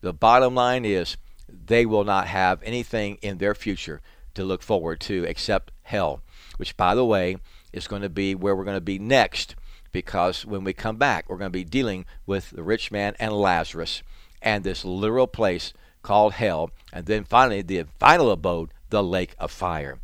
The 0.01 0.13
bottom 0.13 0.55
line 0.55 0.85
is 0.85 1.17
they 1.47 1.85
will 1.85 2.03
not 2.03 2.27
have 2.27 2.61
anything 2.63 3.17
in 3.21 3.37
their 3.37 3.55
future 3.55 4.01
to 4.35 4.43
look 4.43 4.61
forward 4.61 4.99
to 5.01 5.23
except 5.23 5.71
hell, 5.83 6.21
which, 6.57 6.77
by 6.77 6.93
the 6.95 7.05
way, 7.05 7.37
is 7.73 7.87
going 7.87 8.01
to 8.01 8.09
be 8.09 8.35
where 8.35 8.55
we're 8.55 8.63
going 8.63 8.77
to 8.77 8.81
be 8.81 8.99
next 8.99 9.55
because 9.91 10.45
when 10.45 10.63
we 10.63 10.73
come 10.73 10.97
back, 10.97 11.27
we're 11.27 11.37
going 11.37 11.51
to 11.51 11.57
be 11.57 11.63
dealing 11.63 12.05
with 12.25 12.51
the 12.51 12.63
rich 12.63 12.91
man 12.91 13.15
and 13.19 13.33
Lazarus 13.33 14.03
and 14.41 14.63
this 14.63 14.85
literal 14.85 15.27
place 15.27 15.73
called 16.03 16.33
hell, 16.33 16.69
and 16.93 17.05
then 17.05 17.23
finally 17.23 17.61
the 17.61 17.85
final 17.99 18.31
abode, 18.31 18.69
the 18.89 19.03
lake 19.03 19.35
of 19.39 19.51
fire. 19.51 19.99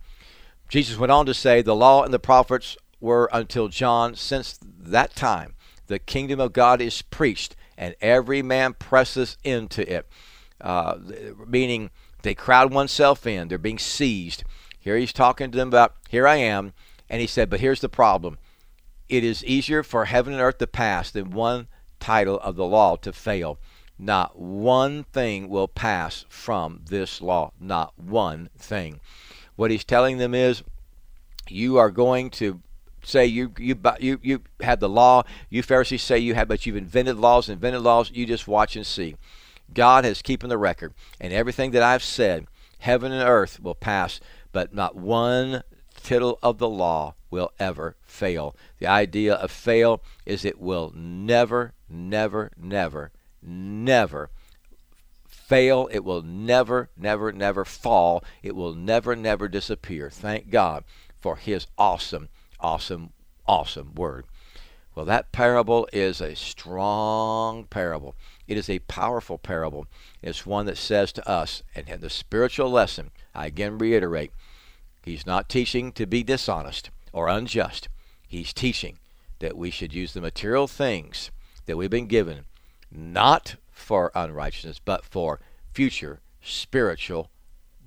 Jesus 0.68 0.98
went 0.98 1.12
on 1.12 1.26
to 1.28 1.34
say, 1.34 1.62
The 1.62 1.76
law 1.76 2.04
and 2.04 2.14
the 2.14 2.20
prophets 2.20 2.76
were 3.00 3.30
until 3.32 3.68
John. 3.68 4.16
Since 4.16 4.60
that 4.64 5.16
time, 5.16 5.53
the 5.88 6.00
kingdom 6.00 6.40
of 6.40 6.54
God 6.54 6.82
is 6.82 7.02
preached, 7.02 7.56
and 7.78 7.96
every 8.02 8.42
man 8.42 8.74
presses 8.74 9.38
into 9.44 9.82
it. 9.92 10.08
Uh, 10.62 10.98
meaning, 11.46 11.90
they 12.22 12.34
crowd 12.34 12.74
oneself 12.74 13.28
in. 13.28 13.48
They're 13.48 13.58
being 13.58 13.80
seized. 13.80 14.44
Here 14.80 14.98
he's 14.98 15.14
talking 15.14 15.52
to 15.52 15.58
them 15.58 15.68
about, 15.68 15.96
here 16.10 16.28
I 16.28 16.36
am. 16.36 16.74
And 17.10 17.22
he 17.22 17.28
said, 17.28 17.50
but 17.50 17.60
here's 17.60 17.82
the 17.82 17.90
problem. 17.90 18.38
It 19.10 19.24
is 19.24 19.44
easier 19.44 19.84
for 19.84 20.06
heaven 20.06 20.34
and 20.34 20.42
earth 20.42 20.58
to 20.60 20.68
pass 20.68 21.12
than 21.12 21.32
one 21.32 21.68
title 22.00 22.40
of 22.40 22.56
the 22.56 22.66
law 22.66 22.96
to 22.98 23.12
fail. 23.14 23.60
Not 24.00 24.40
one 24.40 25.04
thing 25.04 25.50
will 25.50 25.68
pass 25.68 26.26
from 26.30 26.82
this 26.86 27.22
law. 27.22 27.52
Not 27.60 27.98
one 28.00 28.50
thing. 28.58 29.00
What 29.56 29.70
he's 29.70 29.84
telling 29.84 30.18
them 30.18 30.34
is, 30.34 30.64
you 31.50 31.78
are 31.78 31.92
going 31.92 32.30
to 32.32 32.62
say 33.04 33.26
you 33.26 33.54
you 33.58 33.78
you 34.00 34.20
you 34.22 34.42
have 34.62 34.80
the 34.80 34.90
law. 34.90 35.24
You 35.50 35.64
Pharisees 35.64 36.02
say 36.02 36.20
you 36.20 36.36
have, 36.36 36.48
but 36.48 36.66
you've 36.66 36.76
invented 36.76 37.18
laws, 37.18 37.50
invented 37.50 37.82
laws. 37.82 38.12
You 38.12 38.26
just 38.26 38.48
watch 38.48 38.76
and 38.76 38.86
see. 38.86 39.16
God 39.74 40.06
has 40.06 40.22
keeping 40.22 40.50
the 40.50 40.58
record, 40.58 40.94
and 41.20 41.34
everything 41.34 41.72
that 41.72 41.84
I've 41.84 42.04
said, 42.04 42.48
heaven 42.80 43.12
and 43.12 43.28
earth 43.28 43.60
will 43.60 43.76
pass, 43.76 44.20
but 44.52 44.74
not 44.74 44.96
one 44.96 45.64
tittle 46.02 46.38
of 46.44 46.58
the 46.58 46.70
law 46.70 47.16
will 47.32 47.52
ever 47.60 47.96
fail. 48.04 48.56
The 48.80 48.88
idea 48.88 49.34
of 49.34 49.50
fail 49.50 50.04
is 50.26 50.46
it 50.46 50.60
will 50.60 50.92
never, 50.96 51.74
never, 51.90 52.52
never, 52.58 53.12
never 53.42 54.30
fail. 55.28 55.90
It 55.92 56.04
will 56.04 56.22
never, 56.22 56.90
never, 56.98 57.32
never 57.32 57.66
fall. 57.66 58.24
It 58.44 58.56
will 58.56 58.74
never, 58.74 59.16
never 59.16 59.48
disappear. 59.48 60.10
Thank 60.10 60.50
God 60.50 60.84
for 61.20 61.38
His 61.38 61.68
awesome, 61.78 62.30
awesome, 62.64 63.12
awesome 63.46 63.94
word. 63.94 64.26
Well, 64.96 65.06
that 65.06 65.32
parable 65.32 65.88
is 65.92 66.22
a 66.22 66.36
strong 66.36 67.66
parable. 67.66 68.16
It 68.48 68.58
is 68.58 68.70
a 68.70 68.80
powerful 68.80 69.38
parable. 69.38 69.88
It's 70.22 70.46
one 70.46 70.66
that 70.68 70.78
says 70.78 71.12
to 71.14 71.28
us, 71.28 71.64
and 71.76 71.88
the 72.02 72.10
spiritual 72.10 72.70
lesson, 72.70 73.12
I 73.34 73.48
again 73.48 73.78
reiterate, 73.78 74.32
he's 75.04 75.26
not 75.26 75.50
teaching 75.50 75.92
to 75.94 76.06
be 76.06 76.24
dishonest 76.24 76.92
or 77.12 77.28
unjust. 77.28 77.90
He's 78.28 78.54
teaching 78.54 79.00
that 79.40 79.58
we 79.58 79.72
should 79.72 79.94
use 79.94 80.14
the 80.14 80.22
material 80.22 80.68
things 80.68 81.32
that 81.66 81.76
we've 81.76 81.90
been 81.90 82.08
given 82.08 82.46
not 82.92 83.56
for 83.72 84.12
unrighteousness, 84.14 84.80
but 84.80 85.04
for 85.04 85.40
future 85.74 86.22
spiritual 86.42 87.30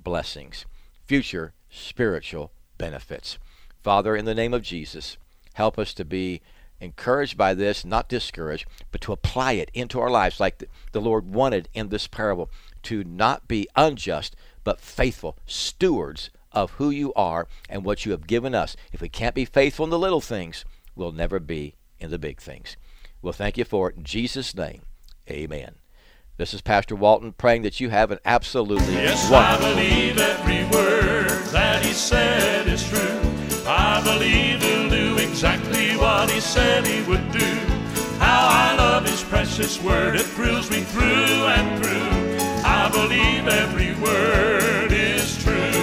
blessings, 0.02 0.66
future 1.06 1.52
spiritual 1.70 2.50
benefits. 2.78 3.38
Father, 3.86 4.16
in 4.16 4.24
the 4.24 4.34
name 4.34 4.52
of 4.52 4.62
Jesus, 4.62 5.16
help 5.54 5.78
us 5.78 5.94
to 5.94 6.04
be 6.04 6.42
encouraged 6.80 7.38
by 7.38 7.54
this, 7.54 7.84
not 7.84 8.08
discouraged, 8.08 8.66
but 8.90 9.00
to 9.02 9.12
apply 9.12 9.52
it 9.52 9.70
into 9.74 10.00
our 10.00 10.10
lives 10.10 10.40
like 10.40 10.64
the, 10.90 11.00
Lord 11.00 11.32
wanted 11.32 11.68
in 11.72 11.88
this 11.88 12.08
parable 12.08 12.50
to 12.82 13.04
not 13.04 13.46
be 13.46 13.68
unjust, 13.76 14.34
but 14.64 14.80
faithful 14.80 15.38
stewards 15.46 16.30
of 16.50 16.72
who 16.72 16.90
you 16.90 17.14
are 17.14 17.46
and 17.68 17.84
what 17.84 18.04
you 18.04 18.10
have 18.10 18.26
given 18.26 18.56
us. 18.56 18.74
If 18.92 19.00
we 19.00 19.08
can't 19.08 19.36
be 19.36 19.44
faithful 19.44 19.84
in 19.84 19.90
the 19.90 20.00
little 20.00 20.20
things, 20.20 20.64
we'll 20.96 21.12
never 21.12 21.38
be 21.38 21.76
in 22.00 22.10
the 22.10 22.18
big 22.18 22.40
things. 22.40 22.76
Well, 23.22 23.32
thank 23.32 23.56
you 23.56 23.64
for 23.64 23.90
it. 23.90 23.96
In 23.96 24.02
Jesus' 24.02 24.52
name, 24.52 24.82
amen. 25.30 25.76
This 26.38 26.52
is 26.52 26.60
Pastor 26.60 26.96
Walton 26.96 27.34
praying 27.34 27.62
that 27.62 27.78
you 27.78 27.90
have 27.90 28.10
an 28.10 28.18
absolutely 28.24 28.94
yes, 28.94 29.30
wonderful 29.30 29.68
I 29.68 29.74
believe 29.74 30.18
every 30.18 30.64
word 30.76 31.28
that 31.52 31.84
he 31.84 31.92
said 31.92 32.66
is 32.66 32.82
true. 32.88 33.15
I 34.06 34.18
believe 34.18 34.62
he'll 34.62 34.88
do 34.88 35.18
exactly 35.18 35.96
what 35.96 36.30
he 36.30 36.38
said 36.38 36.86
he 36.86 37.02
would 37.08 37.32
do. 37.32 37.54
How 38.20 38.46
I 38.48 38.76
love 38.76 39.04
his 39.04 39.24
precious 39.24 39.82
word, 39.82 40.14
it 40.14 40.22
thrills 40.22 40.70
me 40.70 40.82
through 40.82 41.02
and 41.02 41.82
through. 41.82 42.38
I 42.64 42.88
believe 42.88 43.48
every 43.48 43.94
word 44.00 44.92
is 44.92 45.36
true. 45.42 45.82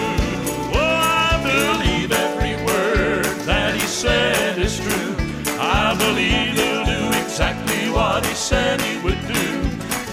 Oh, 0.72 0.80
I 0.80 1.36
believe 1.44 2.14
every 2.14 2.56
word 2.64 3.26
that 3.46 3.76
he 3.76 3.86
said 3.86 4.58
is 4.58 4.80
true. 4.80 5.16
I 5.60 5.94
believe 5.94 6.56
he'll 6.56 6.86
do 6.86 7.18
exactly 7.20 7.92
what 7.92 8.26
he 8.26 8.34
said 8.36 8.80
he 8.80 9.04
would 9.04 9.20
do. 9.28 9.46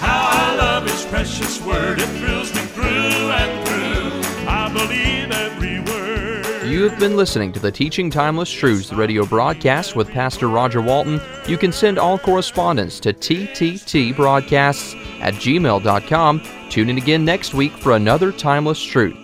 How 0.00 0.30
I 0.32 0.56
love 0.56 0.82
his 0.82 1.04
precious 1.04 1.60
word, 1.60 2.00
it 2.00 2.08
thrills 2.18 2.52
me 2.56 2.62
through 2.74 3.30
and 3.30 3.68
through. 3.68 4.48
I 4.48 4.68
believe. 4.72 5.19
You 6.80 6.88
have 6.88 6.98
been 6.98 7.14
listening 7.14 7.52
to 7.52 7.60
the 7.60 7.70
Teaching 7.70 8.08
Timeless 8.08 8.50
Truths 8.50 8.90
radio 8.90 9.26
broadcast 9.26 9.96
with 9.96 10.08
Pastor 10.08 10.48
Roger 10.48 10.80
Walton. 10.80 11.20
You 11.46 11.58
can 11.58 11.72
send 11.72 11.98
all 11.98 12.18
correspondence 12.18 12.98
to 13.00 13.12
tttbroadcasts 13.12 15.20
at 15.20 15.34
gmail.com. 15.34 16.42
Tune 16.70 16.88
in 16.88 16.96
again 16.96 17.22
next 17.22 17.52
week 17.52 17.72
for 17.72 17.92
another 17.92 18.32
Timeless 18.32 18.82
Truth. 18.82 19.19